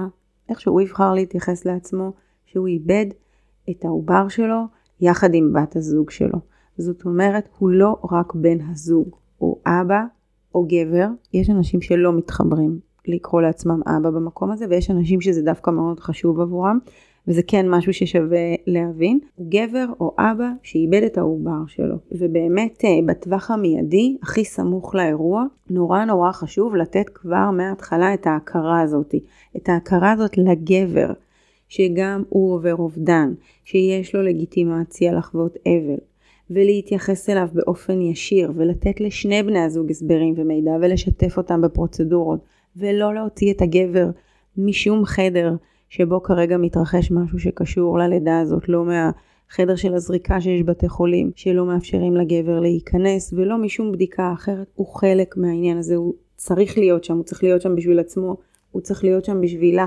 איך 0.49 0.62
שהוא 0.62 0.82
יבחר 0.82 1.13
להתייחס 1.13 1.65
לעצמו, 1.65 2.12
שהוא 2.45 2.67
איבד 2.67 3.05
את 3.69 3.86
העובר 3.86 4.27
שלו 4.27 4.63
יחד 5.01 5.34
עם 5.34 5.53
בת 5.53 5.75
הזוג 5.75 6.10
שלו. 6.10 6.39
זאת 6.77 7.05
אומרת, 7.05 7.49
הוא 7.58 7.69
לא 7.69 7.97
רק 8.12 8.34
בן 8.36 8.58
הזוג, 8.71 9.15
הוא 9.38 9.58
אבא 9.65 10.03
או 10.55 10.65
גבר, 10.67 11.07
יש 11.33 11.49
אנשים 11.49 11.81
שלא 11.81 12.13
מתחברים 12.13 12.79
לקרוא 13.07 13.41
לעצמם 13.41 13.81
אבא 13.88 14.09
במקום 14.09 14.51
הזה, 14.51 14.65
ויש 14.69 14.91
אנשים 14.91 15.21
שזה 15.21 15.41
דווקא 15.41 15.71
מאוד 15.71 15.99
חשוב 15.99 16.39
עבורם, 16.39 16.79
וזה 17.27 17.41
כן 17.47 17.69
משהו 17.69 17.93
ששווה 17.93 18.55
להבין. 18.67 19.19
גבר 19.41 19.85
או 19.99 20.15
אבא 20.19 20.49
שאיבד 20.63 21.03
את 21.03 21.17
העובר 21.17 21.67
שלו, 21.67 21.95
ובאמת 22.12 22.81
אה, 22.85 22.89
בטווח 23.05 23.51
המיידי, 23.51 24.17
הכי 24.23 24.45
סמוך 24.45 24.95
לאירוע, 24.95 25.43
נורא 25.69 26.05
נורא 26.05 26.31
חשוב 26.31 26.75
לתת 26.75 27.09
כבר 27.09 27.51
מההתחלה 27.51 28.13
את 28.13 28.27
ההכרה 28.27 28.81
הזאת, 28.81 29.15
את 29.57 29.69
ההכרה 29.69 30.12
הזאת 30.12 30.38
לגבר. 30.38 31.13
שגם 31.69 32.23
הוא 32.29 32.53
עובר 32.53 32.75
אובדן, 32.75 33.33
שיש 33.63 34.15
לו 34.15 34.21
לגיטימציה 34.21 35.13
לחוות 35.13 35.57
אבל, 35.67 35.97
ולהתייחס 36.49 37.29
אליו 37.29 37.47
באופן 37.53 38.01
ישיר 38.01 38.51
ולתת 38.55 39.01
לשני 39.01 39.43
בני 39.43 39.59
הזוג 39.59 39.89
הסברים 39.89 40.33
ומידע 40.38 40.71
ולשתף 40.81 41.38
אותם 41.38 41.62
בפרוצדורות 41.62 42.39
ולא 42.77 43.13
להוציא 43.13 43.53
את 43.53 43.62
הגבר 43.62 44.09
משום 44.57 45.05
חדר 45.05 45.55
שבו 45.89 46.23
כרגע 46.23 46.57
מתרחש 46.57 47.12
משהו 47.12 47.39
שקשור 47.39 47.99
ללידה 47.99 48.39
הזאת, 48.39 48.69
לא 48.69 48.85
מהחדר 48.85 49.75
של 49.75 49.93
הזריקה 49.93 50.41
שיש 50.41 50.63
בתי 50.63 50.89
חולים 50.89 51.31
שלא 51.35 51.65
מאפשרים 51.65 52.15
לגבר 52.15 52.59
להיכנס 52.59 53.33
ולא 53.33 53.57
משום 53.57 53.91
בדיקה 53.91 54.33
אחרת, 54.33 54.67
הוא 54.75 54.88
חלק 54.88 55.38
מהעניין 55.38 55.77
הזה, 55.77 55.95
הוא 55.95 56.13
צריך 56.35 56.77
להיות 56.77 57.03
שם, 57.03 57.15
הוא 57.15 57.23
צריך 57.23 57.43
להיות 57.43 57.62
שם 57.62 57.75
בשביל 57.75 57.99
עצמו, 57.99 58.38
הוא 58.71 58.81
צריך 58.81 59.03
להיות 59.03 59.25
שם 59.25 59.41
בשבילה. 59.41 59.85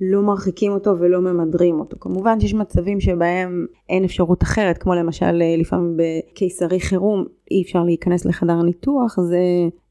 לא 0.00 0.22
מרחיקים 0.22 0.72
אותו 0.72 0.98
ולא 0.98 1.20
ממדרים 1.20 1.80
אותו. 1.80 1.96
כמובן 2.00 2.40
שיש 2.40 2.54
מצבים 2.54 3.00
שבהם 3.00 3.66
אין 3.88 4.04
אפשרות 4.04 4.42
אחרת, 4.42 4.78
כמו 4.78 4.94
למשל 4.94 5.42
אה, 5.42 5.56
לפעמים 5.58 5.96
בקיסרי 5.96 6.80
חירום 6.80 7.24
אי 7.50 7.62
אפשר 7.62 7.82
להיכנס 7.82 8.24
לחדר 8.24 8.62
ניתוח, 8.62 9.20
זה, 9.20 9.38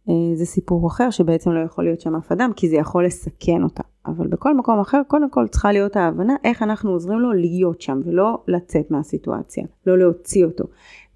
אה, 0.09 0.35
זה 0.35 0.45
סיפור 0.45 0.87
אחר 0.87 1.09
שבעצם 1.09 1.51
לא 1.51 1.59
יכול 1.59 1.83
להיות 1.83 2.01
שם 2.01 2.15
אף 2.15 2.31
אדם, 2.31 2.51
כי 2.55 2.69
זה 2.69 2.75
יכול 2.75 3.05
לסכן 3.05 3.63
אותה. 3.63 3.83
אבל 4.05 4.27
בכל 4.27 4.57
מקום 4.57 4.79
אחר, 4.79 5.01
קודם 5.07 5.29
כל 5.29 5.47
צריכה 5.47 5.71
להיות 5.71 5.95
ההבנה 5.95 6.35
איך 6.43 6.63
אנחנו 6.63 6.91
עוזרים 6.91 7.19
לו 7.19 7.31
להיות 7.31 7.81
שם 7.81 7.99
ולא 8.05 8.43
לצאת 8.47 8.91
מהסיטואציה, 8.91 9.63
לא 9.87 9.97
להוציא 9.97 10.45
אותו. 10.45 10.63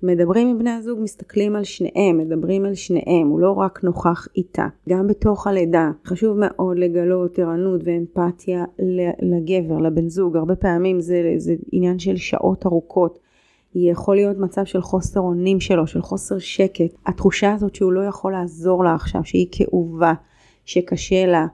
מדברים 0.03 0.47
עם 0.47 0.59
בני 0.59 0.69
הזוג, 0.69 0.99
מסתכלים 1.01 1.55
על 1.55 1.63
שניהם, 1.63 2.17
מדברים 2.17 2.65
על 2.65 2.75
שניהם, 2.75 3.27
הוא 3.27 3.39
לא 3.39 3.51
רק 3.51 3.83
נוכח 3.83 4.27
איתה. 4.35 4.67
גם 4.89 5.07
בתוך 5.07 5.47
הלידה, 5.47 5.91
חשוב 6.05 6.37
מאוד 6.39 6.77
לגלות 6.79 7.39
ערנות 7.39 7.81
ואמפתיה 7.83 8.65
לגבר, 9.21 9.77
לבן 9.77 10.09
זוג, 10.09 10.37
הרבה 10.37 10.55
פעמים 10.55 11.01
זה, 11.01 11.33
זה 11.37 11.55
עניין 11.71 11.99
של 11.99 12.15
שעות 12.15 12.65
ארוכות. 12.65 13.19
יכול 13.75 14.15
להיות 14.15 14.37
מצב 14.37 14.65
של 14.65 14.81
חוסר 14.81 15.19
אונים 15.19 15.59
שלו, 15.59 15.87
של 15.87 16.01
חוסר 16.01 16.37
שקט. 16.37 16.95
התחושה 17.05 17.53
הזאת 17.53 17.75
שהוא 17.75 17.91
לא 17.91 18.01
יכול 18.01 18.31
לעזור 18.31 18.83
לה 18.83 18.95
עכשיו, 18.95 19.21
שהיא 19.25 19.47
כאובה, 19.51 20.13
שקשה 20.65 21.25
לה, 21.25 21.45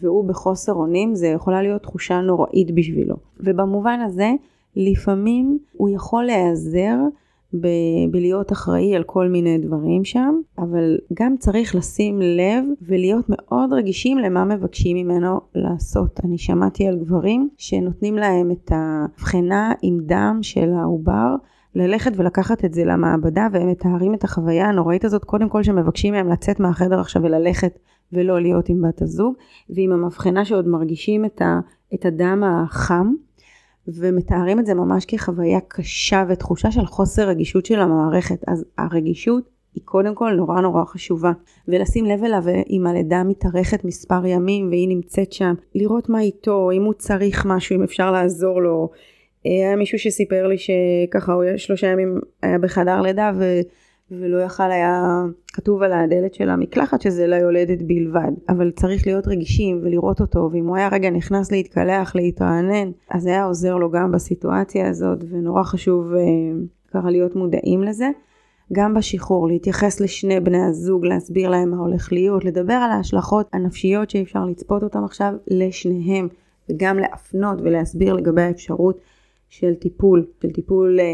והוא 0.00 0.24
בחוסר 0.24 0.72
אונים, 0.72 1.14
זה 1.14 1.26
יכולה 1.26 1.62
להיות 1.62 1.82
תחושה 1.82 2.20
נוראית 2.20 2.70
בשבילו. 2.70 3.16
ובמובן 3.40 4.00
הזה, 4.00 4.30
לפעמים 4.76 5.58
הוא 5.72 5.88
יכול 5.88 6.24
להיעזר 6.24 6.96
ב- 7.54 8.10
בלהיות 8.10 8.52
אחראי 8.52 8.96
על 8.96 9.02
כל 9.02 9.28
מיני 9.28 9.58
דברים 9.58 10.04
שם, 10.04 10.34
אבל 10.58 10.98
גם 11.14 11.36
צריך 11.38 11.74
לשים 11.74 12.20
לב 12.20 12.64
ולהיות 12.82 13.24
מאוד 13.28 13.72
רגישים 13.72 14.18
למה 14.18 14.44
מבקשים 14.44 14.96
ממנו 14.96 15.40
לעשות. 15.54 16.20
אני 16.24 16.38
שמעתי 16.38 16.86
על 16.86 16.98
גברים 16.98 17.48
שנותנים 17.56 18.16
להם 18.16 18.50
את 18.50 18.72
ההבחנה 18.74 19.72
עם 19.82 19.98
דם 20.06 20.38
של 20.42 20.72
העובר. 20.72 21.34
ללכת 21.74 22.12
ולקחת 22.16 22.64
את 22.64 22.74
זה 22.74 22.84
למעבדה 22.84 23.46
והם 23.52 23.68
מתארים 23.68 24.14
את 24.14 24.24
החוויה 24.24 24.68
הנוראית 24.68 25.04
הזאת 25.04 25.24
קודם 25.24 25.48
כל 25.48 25.62
שמבקשים 25.62 26.14
מהם 26.14 26.28
לצאת 26.28 26.60
מהחדר 26.60 27.00
עכשיו 27.00 27.22
וללכת 27.22 27.78
ולא 28.12 28.40
להיות 28.40 28.68
עם 28.68 28.82
בת 28.82 29.02
הזוג 29.02 29.34
ועם 29.70 29.92
המבחנה 29.92 30.44
שעוד 30.44 30.68
מרגישים 30.68 31.24
את, 31.24 31.42
ה, 31.42 31.60
את 31.94 32.04
הדם 32.06 32.42
החם 32.46 33.12
ומתארים 33.88 34.60
את 34.60 34.66
זה 34.66 34.74
ממש 34.74 35.04
כחוויה 35.04 35.60
קשה 35.68 36.24
ותחושה 36.28 36.70
של 36.70 36.86
חוסר 36.86 37.28
רגישות 37.28 37.66
של 37.66 37.80
המערכת. 37.80 38.44
אז 38.46 38.64
הרגישות 38.78 39.44
היא 39.74 39.82
קודם 39.84 40.14
כל 40.14 40.32
נורא 40.32 40.60
נורא 40.60 40.84
חשובה. 40.84 41.32
ולשים 41.68 42.04
לב 42.04 42.24
אליו 42.24 42.42
אם 42.70 42.86
הלידה 42.86 43.22
מתארכת 43.24 43.84
מספר 43.84 44.26
ימים 44.26 44.68
והיא 44.68 44.88
נמצאת 44.88 45.32
שם, 45.32 45.54
לראות 45.74 46.08
מה 46.08 46.20
איתו, 46.20 46.70
אם 46.70 46.84
הוא 46.84 46.94
צריך 46.94 47.46
משהו, 47.46 47.76
אם 47.76 47.82
אפשר 47.82 48.12
לעזור 48.12 48.62
לו. 48.62 48.90
היה 49.44 49.76
מישהו 49.76 49.98
שסיפר 49.98 50.46
לי 50.46 50.56
שככה 50.58 51.32
הוא 51.32 51.44
שלושה 51.56 51.86
ימים 51.86 52.20
היה 52.42 52.58
בחדר 52.58 53.00
לידה 53.00 53.30
ו... 53.38 53.60
ולא 54.10 54.38
יכל 54.38 54.70
היה 54.70 55.22
כתוב 55.52 55.82
על 55.82 55.92
הדלת 55.92 56.34
של 56.34 56.50
המקלחת 56.50 57.00
שזה 57.00 57.26
ליולדת 57.26 57.82
בלבד. 57.82 58.32
אבל 58.48 58.70
צריך 58.70 59.06
להיות 59.06 59.28
רגישים 59.28 59.80
ולראות 59.82 60.20
אותו, 60.20 60.48
ואם 60.52 60.66
הוא 60.66 60.76
היה 60.76 60.88
רגע 60.92 61.10
נכנס 61.10 61.52
להתקלח, 61.52 62.16
להתרענן, 62.16 62.90
אז 63.10 63.26
היה 63.26 63.44
עוזר 63.44 63.76
לו 63.76 63.90
גם 63.90 64.12
בסיטואציה 64.12 64.88
הזאת, 64.88 65.24
ונורא 65.30 65.62
חשוב 65.62 66.14
אה, 66.14 66.20
ככה 66.92 67.10
להיות 67.10 67.36
מודעים 67.36 67.82
לזה. 67.82 68.08
גם 68.72 68.94
בשחרור, 68.94 69.48
להתייחס 69.48 70.00
לשני 70.00 70.40
בני 70.40 70.62
הזוג, 70.62 71.06
להסביר 71.06 71.48
להם 71.48 71.70
מה 71.70 71.76
הולך 71.76 72.12
להיות, 72.12 72.44
לדבר 72.44 72.72
על 72.72 72.90
ההשלכות 72.90 73.48
הנפשיות 73.52 74.10
שאי 74.10 74.22
אפשר 74.22 74.44
לצפות 74.44 74.82
אותם 74.82 75.04
עכשיו 75.04 75.32
לשניהם, 75.46 76.28
וגם 76.70 76.98
להפנות 76.98 77.60
ולהסביר 77.60 78.14
לגבי 78.14 78.42
האפשרות 78.42 79.00
של 79.50 79.74
טיפול, 79.74 80.26
של 80.42 80.50
טיפול 80.50 81.00
אה, 81.00 81.04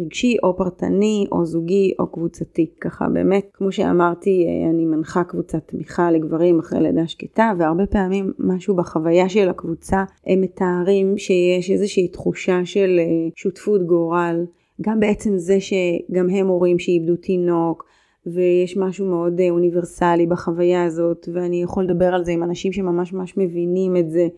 רגשי 0.00 0.36
או 0.42 0.56
פרטני 0.56 1.26
או 1.32 1.44
זוגי 1.44 1.92
או 1.98 2.06
קבוצתי. 2.06 2.70
ככה 2.80 3.08
באמת, 3.08 3.50
כמו 3.52 3.72
שאמרתי, 3.72 4.46
אה, 4.46 4.70
אני 4.70 4.84
מנחה 4.84 5.24
קבוצת 5.24 5.58
תמיכה 5.66 6.10
לגברים 6.10 6.58
אחרי 6.58 6.80
לידה 6.80 7.06
שקטה, 7.06 7.52
והרבה 7.58 7.86
פעמים 7.86 8.32
משהו 8.38 8.76
בחוויה 8.76 9.28
של 9.28 9.48
הקבוצה, 9.48 10.04
הם 10.26 10.40
מתארים 10.40 11.18
שיש 11.18 11.70
איזושהי 11.70 12.08
תחושה 12.08 12.60
של 12.64 12.96
אה, 12.98 13.04
שותפות 13.36 13.86
גורל, 13.86 14.44
גם 14.80 15.00
בעצם 15.00 15.38
זה 15.38 15.60
שגם 15.60 16.30
הם 16.30 16.46
הורים 16.46 16.78
שאיבדו 16.78 17.16
תינוק, 17.16 17.84
ויש 18.26 18.76
משהו 18.76 19.06
מאוד 19.06 19.40
אוניברסלי 19.50 20.26
בחוויה 20.26 20.84
הזאת, 20.84 21.28
ואני 21.32 21.62
יכול 21.62 21.84
לדבר 21.84 22.14
על 22.14 22.24
זה 22.24 22.32
עם 22.32 22.42
אנשים 22.42 22.72
שממש 22.72 23.12
ממש 23.12 23.36
מבינים 23.36 23.96
את 23.96 24.10
זה. 24.10 24.28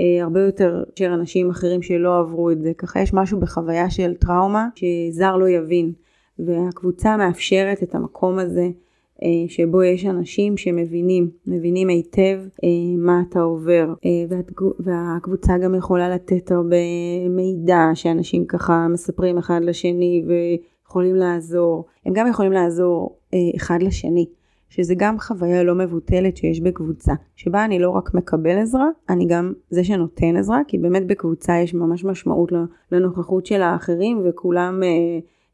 אה, 0.00 0.22
הרבה 0.22 0.40
יותר 0.40 0.84
של 0.94 1.10
אנשים 1.10 1.50
אחרים 1.50 1.82
שלא 1.82 2.18
עברו 2.18 2.50
את 2.50 2.62
זה. 2.62 2.72
ככה 2.78 3.00
יש 3.00 3.14
משהו 3.14 3.40
בחוויה 3.40 3.90
של 3.90 4.14
טראומה 4.14 4.68
שזר 4.74 5.36
לא 5.36 5.48
יבין. 5.48 5.92
והקבוצה 6.38 7.16
מאפשרת 7.16 7.82
את 7.82 7.94
המקום 7.94 8.38
הזה 8.38 8.68
אה, 9.22 9.28
שבו 9.48 9.82
יש 9.82 10.06
אנשים 10.06 10.56
שמבינים, 10.56 11.30
מבינים 11.46 11.88
היטב 11.88 12.38
אה, 12.64 12.68
מה 12.98 13.22
אתה 13.28 13.40
עובר. 13.40 13.94
והקבוצה 14.80 15.58
גם 15.58 15.74
יכולה 15.74 16.08
לתת 16.08 16.50
הרבה 16.50 16.76
מידע 17.30 17.90
שאנשים 17.94 18.44
ככה 18.46 18.88
מספרים 18.88 19.38
אחד 19.38 19.60
לשני 19.62 20.24
ויכולים 20.26 21.16
לעזור. 21.16 21.84
הם 22.06 22.12
גם 22.12 22.26
יכולים 22.26 22.52
לעזור 22.52 23.18
אחד 23.56 23.82
לשני. 23.82 24.26
שזה 24.76 24.94
גם 24.96 25.18
חוויה 25.18 25.62
לא 25.62 25.74
מבוטלת 25.74 26.36
שיש 26.36 26.60
בקבוצה, 26.60 27.12
שבה 27.36 27.64
אני 27.64 27.78
לא 27.78 27.90
רק 27.90 28.14
מקבל 28.14 28.58
עזרה, 28.58 28.88
אני 29.08 29.26
גם 29.26 29.52
זה 29.70 29.84
שנותן 29.84 30.36
עזרה, 30.36 30.60
כי 30.68 30.78
באמת 30.78 31.06
בקבוצה 31.06 31.56
יש 31.62 31.74
ממש 31.74 32.04
משמעות 32.04 32.52
לנוכחות 32.92 33.46
של 33.46 33.62
האחרים, 33.62 34.22
וכולם 34.24 34.82
אה, 34.82 34.88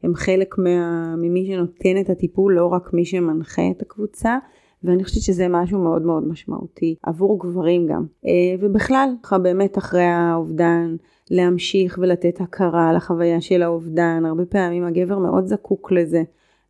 הם 0.03 0.15
חלק 0.15 0.55
מה, 0.57 1.15
ממי 1.17 1.45
שנותן 1.45 2.01
את 2.01 2.09
הטיפול, 2.09 2.53
לא 2.53 2.65
רק 2.65 2.93
מי 2.93 3.05
שמנחה 3.05 3.61
את 3.71 3.81
הקבוצה. 3.81 4.37
ואני 4.83 5.03
חושבת 5.03 5.21
שזה 5.23 5.47
משהו 5.49 5.79
מאוד 5.79 6.01
מאוד 6.01 6.27
משמעותי 6.27 6.95
עבור 7.03 7.39
גברים 7.39 7.87
גם. 7.87 8.05
אה, 8.25 8.55
ובכלל, 8.59 9.09
ככה 9.23 9.37
באמת 9.37 9.77
אחרי 9.77 10.03
האובדן, 10.03 10.95
להמשיך 11.31 11.99
ולתת 12.01 12.41
הכרה 12.41 12.93
לחוויה 12.93 13.41
של 13.41 13.63
האובדן. 13.63 14.23
הרבה 14.25 14.45
פעמים 14.45 14.85
הגבר 14.85 15.17
מאוד 15.17 15.45
זקוק 15.45 15.91
לזה 15.91 16.23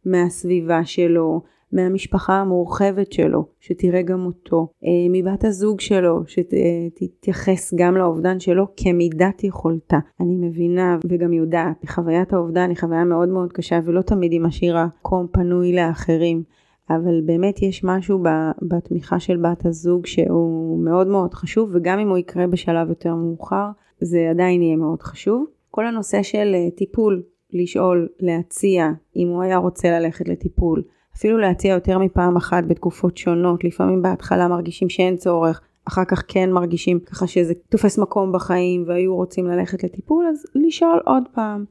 מהסביבה 0.05 0.85
שלו, 0.85 1.41
מהמשפחה 1.73 2.33
המורחבת 2.33 3.11
שלו, 3.11 3.45
שתראה 3.59 4.01
גם 4.01 4.25
אותו, 4.25 4.67
אה, 4.83 4.89
מבת 5.09 5.43
הזוג 5.43 5.79
שלו, 5.79 6.23
שתתייחס 6.27 7.73
גם 7.75 7.97
לאובדן 7.97 8.39
שלו 8.39 8.67
כמידת 8.77 9.43
יכולתה. 9.43 9.99
אני 10.19 10.35
מבינה 10.35 10.97
וגם 11.09 11.33
יודעת, 11.33 11.85
חוויית 11.89 12.33
האובדן 12.33 12.69
היא 12.69 12.77
חוויה 12.77 13.03
מאוד 13.03 13.29
מאוד 13.29 13.53
קשה 13.53 13.79
ולא 13.85 14.01
תמיד 14.01 14.31
היא 14.31 14.41
משאירה 14.41 14.87
מקום 14.99 15.27
פנוי 15.31 15.75
לאחרים. 15.75 16.43
אבל 16.89 17.21
באמת 17.25 17.61
יש 17.61 17.83
משהו 17.83 18.23
בתמיכה 18.61 19.19
של 19.19 19.37
בת 19.37 19.65
הזוג 19.65 20.05
שהוא 20.05 20.83
מאוד 20.83 21.07
מאוד 21.07 21.33
חשוב, 21.33 21.69
וגם 21.73 21.99
אם 21.99 22.09
הוא 22.09 22.17
יקרה 22.17 22.47
בשלב 22.47 22.89
יותר 22.89 23.15
מאוחר, 23.15 23.65
זה 24.01 24.27
עדיין 24.29 24.61
יהיה 24.61 24.75
מאוד 24.75 25.01
חשוב. 25.01 25.45
כל 25.71 25.87
הנושא 25.87 26.23
של 26.23 26.51
אה, 26.55 26.71
טיפול, 26.75 27.23
לשאול, 27.53 28.07
להציע, 28.19 28.91
אם 29.15 29.27
הוא 29.27 29.41
היה 29.41 29.57
רוצה 29.57 29.99
ללכת 29.99 30.27
לטיפול, 30.27 30.83
אפילו 31.17 31.37
להציע 31.37 31.73
יותר 31.73 31.97
מפעם 31.97 32.35
אחת 32.35 32.63
בתקופות 32.67 33.17
שונות, 33.17 33.63
לפעמים 33.63 34.01
בהתחלה 34.01 34.47
מרגישים 34.47 34.89
שאין 34.89 35.17
צורך, 35.17 35.61
אחר 35.85 36.05
כך 36.05 36.23
כן 36.27 36.51
מרגישים 36.51 36.99
ככה 36.99 37.27
שזה 37.27 37.53
תופס 37.69 37.99
מקום 37.99 38.31
בחיים 38.31 38.83
והיו 38.87 39.15
רוצים 39.15 39.47
ללכת 39.47 39.83
לטיפול, 39.83 40.27
אז 40.27 40.45
לשאול 40.55 40.99
עוד 41.05 41.23
פעם. 41.33 41.65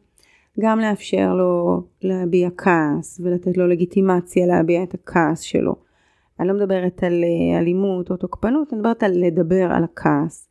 גם 0.61 0.81
לאפשר 0.81 1.35
לו 1.35 1.83
להביע 2.03 2.49
כעס 2.57 3.21
ולתת 3.25 3.57
לו 3.57 3.67
לגיטימציה 3.67 4.47
להביע 4.47 4.83
את 4.83 4.95
הכעס 4.95 5.41
שלו. 5.41 5.75
אני 6.41 6.49
לא 6.49 6.55
מדברת 6.55 7.03
על 7.03 7.25
אה, 7.25 7.59
אלימות 7.59 8.11
או 8.11 8.17
תוקפנות, 8.17 8.73
אני 8.73 8.79
מדברת 8.79 9.03
על 9.03 9.13
לדבר 9.15 9.69
על 9.73 9.85
הכעס. 9.85 10.49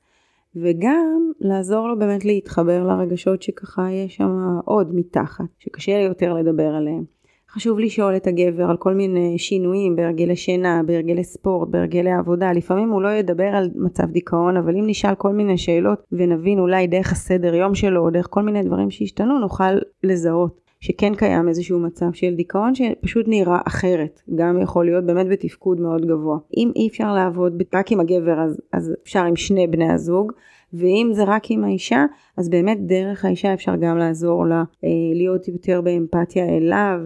וגם 0.55 1.31
לעזור 1.39 1.87
לו 1.87 1.99
באמת 1.99 2.25
להתחבר 2.25 2.83
לרגשות 2.83 3.41
שככה 3.41 3.91
יש 3.91 4.15
שם 4.15 4.59
עוד 4.65 4.95
מתחת, 4.95 5.45
שקשה 5.59 5.91
יותר 5.91 6.33
לדבר 6.33 6.67
עליהם. 6.75 7.18
חשוב 7.53 7.79
לשאול 7.79 8.15
את 8.15 8.27
הגבר 8.27 8.63
על 8.69 8.77
כל 8.77 8.93
מיני 8.93 9.37
שינויים 9.37 9.95
בהרגלי 9.95 10.35
שינה, 10.35 10.81
בהרגלי 10.85 11.23
ספורט, 11.23 11.69
בהרגלי 11.69 12.11
עבודה. 12.11 12.51
לפעמים 12.51 12.89
הוא 12.89 13.01
לא 13.01 13.09
ידבר 13.09 13.47
על 13.53 13.69
מצב 13.75 14.03
דיכאון, 14.03 14.57
אבל 14.57 14.75
אם 14.75 14.83
נשאל 14.87 15.15
כל 15.15 15.33
מיני 15.33 15.57
שאלות 15.57 15.99
ונבין 16.11 16.59
אולי 16.59 16.87
דרך 16.87 17.11
הסדר 17.11 17.55
יום 17.55 17.75
שלו, 17.75 18.05
או 18.05 18.09
דרך 18.09 18.27
כל 18.29 18.41
מיני 18.41 18.63
דברים 18.63 18.91
שהשתנו, 18.91 19.39
נוכל 19.39 19.73
לזהות 20.03 20.59
שכן 20.79 21.15
קיים 21.15 21.47
איזשהו 21.47 21.79
מצב 21.79 22.13
של 22.13 22.35
דיכאון 22.35 22.75
שפשוט 22.75 23.25
נראה 23.27 23.59
אחרת. 23.67 24.21
גם 24.35 24.61
יכול 24.61 24.85
להיות 24.85 25.05
באמת 25.05 25.27
בתפקוד 25.27 25.79
מאוד 25.79 26.05
גבוה. 26.05 26.37
אם 26.57 26.71
אי 26.75 26.87
אפשר 26.87 27.13
לעבוד 27.13 27.63
רק 27.73 27.91
עם 27.91 27.99
הגבר, 27.99 28.39
אז, 28.39 28.61
אז 28.73 28.93
אפשר 29.03 29.23
עם 29.25 29.35
שני 29.35 29.67
בני 29.67 29.91
הזוג. 29.91 30.31
ואם 30.73 31.09
זה 31.13 31.23
רק 31.23 31.43
עם 31.51 31.63
האישה, 31.63 32.05
אז 32.37 32.49
באמת 32.49 32.77
דרך 32.85 33.25
האישה 33.25 33.53
אפשר 33.53 33.75
גם 33.75 33.97
לעזור 33.97 34.45
לה 34.45 34.63
אה, 34.83 34.89
להיות 35.13 35.47
יותר 35.47 35.81
באמפתיה 35.81 36.45
אליו 36.45 36.99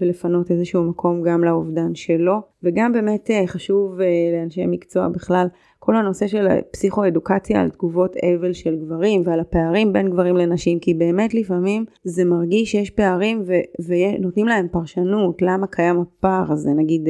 ולפנות 0.00 0.50
איזשהו 0.50 0.84
מקום 0.84 1.22
גם 1.22 1.44
לאובדן 1.44 1.94
שלו. 1.94 2.40
וגם 2.62 2.92
באמת 2.92 3.30
אה, 3.30 3.46
חשוב 3.46 4.00
אה, 4.00 4.06
לאנשי 4.32 4.66
מקצוע 4.66 5.08
בכלל, 5.08 5.46
כל 5.78 5.96
הנושא 5.96 6.26
של 6.26 6.46
פסיכואדוקציה 6.70 7.60
על 7.60 7.70
תגובות 7.70 8.16
אבל 8.16 8.52
של 8.52 8.76
גברים 8.76 9.22
ועל 9.24 9.40
הפערים 9.40 9.92
בין 9.92 10.10
גברים 10.10 10.36
לנשים, 10.36 10.78
כי 10.78 10.94
באמת 10.94 11.34
לפעמים 11.34 11.84
זה 12.04 12.24
מרגיש 12.24 12.70
שיש 12.70 12.90
פערים 12.90 13.42
ו- 13.46 13.84
ונותנים 13.88 14.46
להם 14.46 14.66
פרשנות, 14.70 15.42
למה 15.42 15.66
קיים 15.66 16.00
הפער 16.00 16.52
הזה, 16.52 16.70
נגיד 16.70 17.08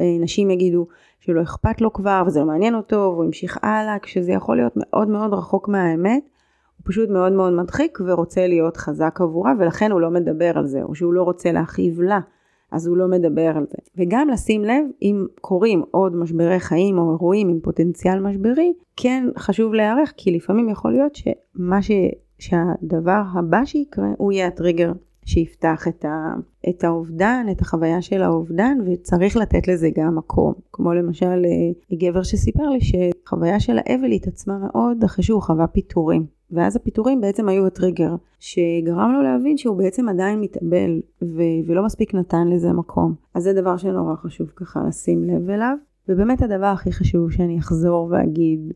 נשים 0.00 0.50
יגידו 0.50 0.86
שלא 1.24 1.42
אכפת 1.42 1.80
לו 1.80 1.92
כבר 1.92 2.22
וזה 2.26 2.40
לא 2.40 2.46
מעניין 2.46 2.74
אותו 2.74 2.96
והוא 2.96 3.24
המשיך 3.24 3.58
הלאה 3.62 3.98
כשזה 3.98 4.32
יכול 4.32 4.56
להיות 4.56 4.72
מאוד 4.76 5.08
מאוד 5.08 5.32
רחוק 5.32 5.68
מהאמת 5.68 6.22
הוא 6.76 6.84
פשוט 6.84 7.10
מאוד 7.10 7.32
מאוד 7.32 7.52
מדחיק 7.52 7.98
ורוצה 8.06 8.46
להיות 8.46 8.76
חזק 8.76 9.18
עבורה 9.20 9.52
ולכן 9.58 9.92
הוא 9.92 10.00
לא 10.00 10.10
מדבר 10.10 10.58
על 10.58 10.66
זה 10.66 10.82
או 10.82 10.94
שהוא 10.94 11.12
לא 11.12 11.22
רוצה 11.22 11.52
להכאיב 11.52 12.00
לה 12.00 12.20
אז 12.70 12.86
הוא 12.86 12.96
לא 12.96 13.08
מדבר 13.08 13.56
על 13.56 13.66
זה. 13.70 13.78
וגם 13.96 14.28
לשים 14.28 14.64
לב 14.64 14.84
אם 15.02 15.26
קורים 15.40 15.82
עוד 15.90 16.16
משברי 16.16 16.60
חיים 16.60 16.98
או 16.98 17.10
אירועים 17.10 17.48
עם 17.48 17.60
פוטנציאל 17.60 18.20
משברי 18.20 18.72
כן 18.96 19.24
חשוב 19.38 19.74
להיערך 19.74 20.12
כי 20.16 20.36
לפעמים 20.36 20.68
יכול 20.68 20.92
להיות 20.92 21.14
שמה 21.14 21.82
ש... 21.82 21.90
שהדבר 22.38 23.22
הבא 23.34 23.64
שיקרה 23.64 24.08
הוא 24.18 24.32
יהיה 24.32 24.46
הטריגר 24.46 24.92
שיפתח 25.24 25.88
את, 25.88 26.04
ה, 26.04 26.34
את 26.68 26.84
האובדן, 26.84 27.46
את 27.50 27.60
החוויה 27.60 28.02
של 28.02 28.22
האובדן, 28.22 28.78
וצריך 28.86 29.36
לתת 29.36 29.68
לזה 29.68 29.88
גם 29.94 30.16
מקום. 30.16 30.52
כמו 30.72 30.94
למשל 30.94 31.42
אה, 31.44 31.96
גבר 31.96 32.22
שסיפר 32.22 32.68
לי 32.68 32.78
שחוויה 32.80 33.60
של 33.60 33.78
האבל 33.78 34.12
התעצמה 34.12 34.58
מאוד 34.58 35.04
אחרי 35.04 35.24
שהוא 35.24 35.42
חווה 35.42 35.66
פיטורים. 35.66 36.26
ואז 36.50 36.76
הפיטורים 36.76 37.20
בעצם 37.20 37.48
היו 37.48 37.66
הטריגר, 37.66 38.14
שגרם 38.40 39.12
לו 39.12 39.22
להבין 39.22 39.56
שהוא 39.56 39.76
בעצם 39.76 40.08
עדיין 40.08 40.40
מתאבל, 40.40 41.00
ו- 41.22 41.66
ולא 41.66 41.84
מספיק 41.84 42.14
נתן 42.14 42.48
לזה 42.48 42.72
מקום. 42.72 43.14
אז 43.34 43.42
זה 43.42 43.52
דבר 43.52 43.76
שנורא 43.76 44.14
חשוב 44.16 44.46
ככה 44.56 44.80
לשים 44.88 45.24
לב 45.24 45.50
אליו. 45.50 45.76
ובאמת 46.08 46.42
הדבר 46.42 46.66
הכי 46.66 46.92
חשוב 46.92 47.30
שאני 47.30 47.58
אחזור 47.58 48.08
ואגיד, 48.10 48.72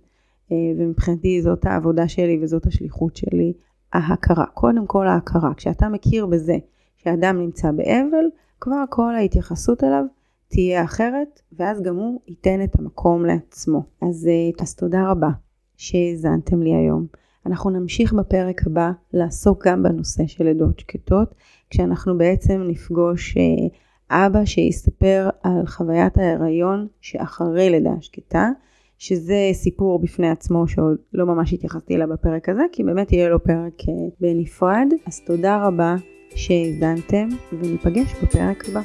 אה, 0.52 0.56
ומבחינתי 0.78 1.42
זאת 1.42 1.66
העבודה 1.66 2.09
שלי 2.09 2.38
וזאת 2.42 2.66
השליחות 2.66 3.16
שלי, 3.16 3.52
ההכרה, 3.96 4.46
קודם 4.46 4.87
כל 4.87 5.06
ההכרה. 5.06 5.54
כשאתה 5.54 5.88
מכיר 5.88 6.26
בזה 6.26 6.56
שאדם 6.96 7.38
נמצא 7.38 7.70
באבל, 7.70 8.24
כבר 8.61 8.85
כל 8.90 9.14
ההתייחסות 9.14 9.85
אליו 9.85 10.04
תהיה 10.48 10.85
אחרת, 10.85 11.40
ואז 11.52 11.82
גם 11.82 11.96
הוא 11.96 12.20
ייתן 12.28 12.64
את 12.64 12.78
המקום 12.78 13.24
לעצמו. 13.24 13.82
אז, 14.02 14.28
אה, 14.28 14.62
אז 14.64 14.74
תודה 14.74 15.11
רבה 15.11 15.30
שהאזנתם 15.76 16.62
לי 16.62 16.74
היום. 16.74 17.06
אנחנו 17.46 17.70
נמשיך 17.70 18.12
בפרק 18.12 18.66
הבא 18.66 18.90
לעסוק 19.12 19.66
גם 19.66 19.82
בנושא 19.82 20.26
של 20.26 20.48
עדות 20.48 20.80
שקטות, 20.80 21.35
כשאנחנו 21.70 22.18
בעצם 22.18 22.62
נפגוש 22.68 23.37
אה, 23.37 24.26
אבא 24.26 24.44
שיספר 24.44 25.28
על 25.42 25.66
חוויית 25.66 26.18
ההיריון 26.18 26.87
שאחרי 27.00 27.70
לידה 27.70 27.94
שקטה. 28.00 28.50
שזה 28.98 29.50
סיפור 29.52 29.98
בפני 29.98 30.30
עצמו 30.30 30.68
שעוד 30.68 30.96
לא 31.12 31.26
ממש 31.26 31.52
התייחסתי 31.52 31.94
אליו 31.94 32.09
בפרק 32.09 32.48
הזה, 32.48 32.62
כי 32.72 32.85
באמת 32.85 33.12
יהיה 33.12 33.28
לו 33.28 33.42
פרק 33.42 33.88
אה, 33.88 33.94
בנפרד. 34.20 34.88
אז 35.06 35.20
תודה 35.26 35.66
רבה 35.66 35.94
שהאזנתם, 36.35 37.28
וניפגש 37.52 38.14
בפרק 38.22 38.68
הבא. 38.68 38.80